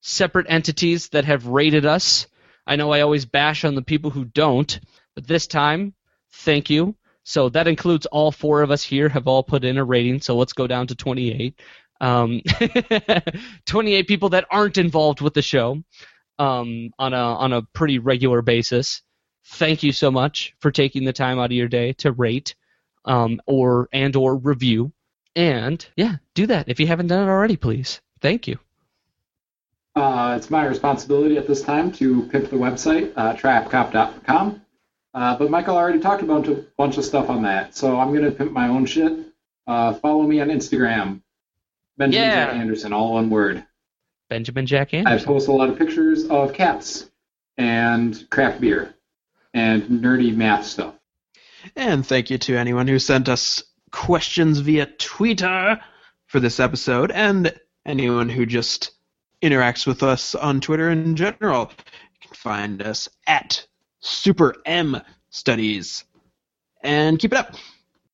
[0.00, 2.28] separate entities that have rated us.
[2.68, 4.78] I know I always bash on the people who don't,
[5.14, 5.94] but this time
[6.32, 6.94] Thank you.
[7.24, 10.20] So that includes all four of us here have all put in a rating.
[10.20, 11.60] So let's go down to 28.
[12.00, 12.42] Um,
[13.66, 15.82] 28 people that aren't involved with the show
[16.38, 19.02] um, on a on a pretty regular basis.
[19.44, 22.54] Thank you so much for taking the time out of your day to rate
[23.04, 24.92] um, or and or review.
[25.34, 28.00] And yeah, do that if you haven't done it already, please.
[28.20, 28.58] Thank you.
[29.98, 34.62] Uh, it's my responsibility at this time to pimp the website, uh, triopcop.com.
[35.12, 38.24] Uh, but Michael already talked about a bunch of stuff on that, so I'm going
[38.24, 39.12] to pimp my own shit.
[39.66, 41.20] Uh, follow me on Instagram,
[41.96, 42.46] Benjamin Yeah.
[42.46, 43.64] Jack Anderson, all one word.
[44.30, 45.28] Benjamin Jack Anderson.
[45.28, 47.10] I post a lot of pictures of cats
[47.56, 48.94] and craft beer
[49.52, 50.94] and nerdy math stuff.
[51.74, 55.80] And thank you to anyone who sent us questions via Twitter
[56.26, 57.52] for this episode, and
[57.84, 58.92] anyone who just
[59.42, 61.70] interacts with us on Twitter in general.
[61.70, 63.66] You can find us at
[64.00, 66.04] Super M Studies.
[66.82, 67.54] And keep it up.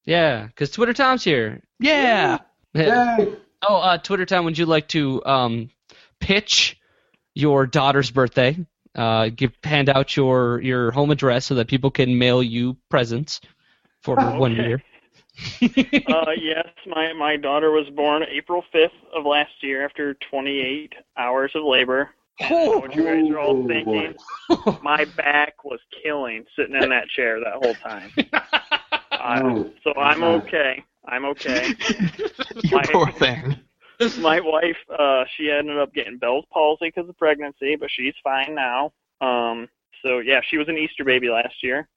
[0.05, 1.63] Yeah, because Twitter Tom's here.
[1.81, 2.39] Yeah.
[2.75, 3.35] Yay!
[3.67, 5.71] Oh, uh, Twitter Tom, would you like to um,
[6.21, 6.79] pitch
[7.35, 8.57] your daughter's birthday?
[8.95, 13.41] Uh, give hand out your your home address so that people can mail you presents
[14.03, 14.69] for her one Okay.
[14.69, 14.83] year.
[15.63, 21.51] uh, yes, my my daughter was born April 5th of last year after 28 hours
[21.55, 22.11] of labor.
[22.41, 24.15] I know what you guys are all Oh, thinking.
[24.49, 24.77] boy.
[24.83, 28.11] My back was killing sitting in that chair that whole time.
[29.13, 30.85] Uh, Oh, so I'm okay.
[31.09, 31.69] I'm okay.
[31.89, 33.57] you My- poor thing.
[34.19, 38.55] my wife, uh, she ended up getting Bell's palsy because of pregnancy, but she's fine
[38.55, 38.93] now.
[39.23, 39.67] Um,
[40.03, 41.89] so yeah, she was an Easter baby last year.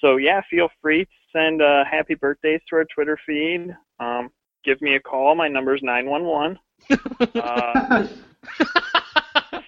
[0.00, 3.74] So yeah, feel free to send uh, happy birthdays to our Twitter feed.
[4.00, 4.30] Um,
[4.64, 5.34] give me a call.
[5.34, 6.58] My number's nine one one.
[7.34, 8.06] Uh,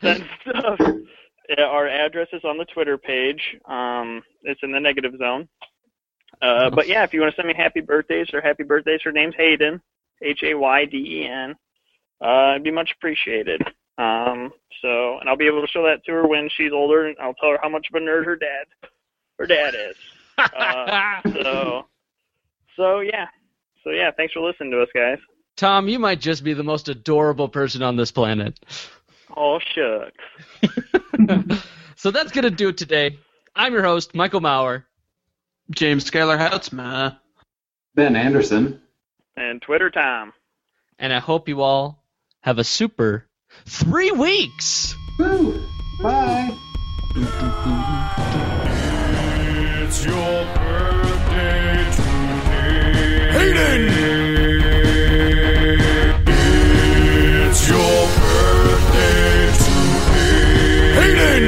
[0.00, 0.80] Send stuff.
[1.58, 3.56] Our address is on the Twitter page.
[3.66, 5.48] Um, it's in the negative zone.
[6.40, 9.12] Uh, but yeah, if you want to send me happy birthdays or happy birthdays, her
[9.12, 9.80] name's Hayden,
[10.22, 11.54] H A Y D E N.
[12.24, 13.62] Uh, it'd be much appreciated.
[13.98, 17.16] Um, so, and I'll be able to show that to her when she's older, and
[17.20, 18.66] I'll tell her how much of a nerd her dad,
[19.38, 19.96] her dad is.
[20.40, 21.86] Uh, so,
[22.76, 23.26] so yeah,
[23.84, 24.10] so yeah.
[24.16, 25.18] Thanks for listening to us, guys.
[25.56, 28.58] Tom, you might just be the most adorable person on this planet.
[29.36, 31.62] Oh shucks.
[31.96, 33.18] so that's gonna do it today.
[33.54, 34.86] I'm your host, Michael Maurer.
[35.70, 37.18] James Skylar Houtsma.
[37.94, 38.80] Ben Anderson.
[39.36, 40.32] And Twitter time.
[40.98, 42.02] and I hope you all
[42.40, 43.26] have a super
[43.66, 44.94] three weeks.
[45.18, 45.62] Woo!
[46.02, 46.56] Bye!
[49.92, 50.14] It's your
[50.54, 53.32] birthday today.
[53.34, 53.82] Hayden!
[57.48, 60.94] It's your birthday today.
[60.94, 61.44] Hayden!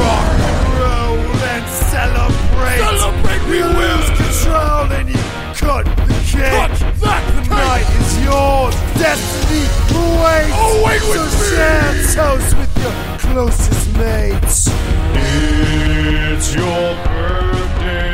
[0.00, 1.20] Rock and roll
[1.52, 2.80] and celebrate.
[2.80, 5.22] Celebrate, we lose control and you
[5.60, 6.56] cut the cake.
[6.56, 6.72] Cut
[7.04, 8.74] that the night is yours.
[8.96, 10.56] Destiny awaits.
[10.56, 14.68] Oh, wait with so share toast with your closest mates.
[15.14, 18.11] It's your birthday.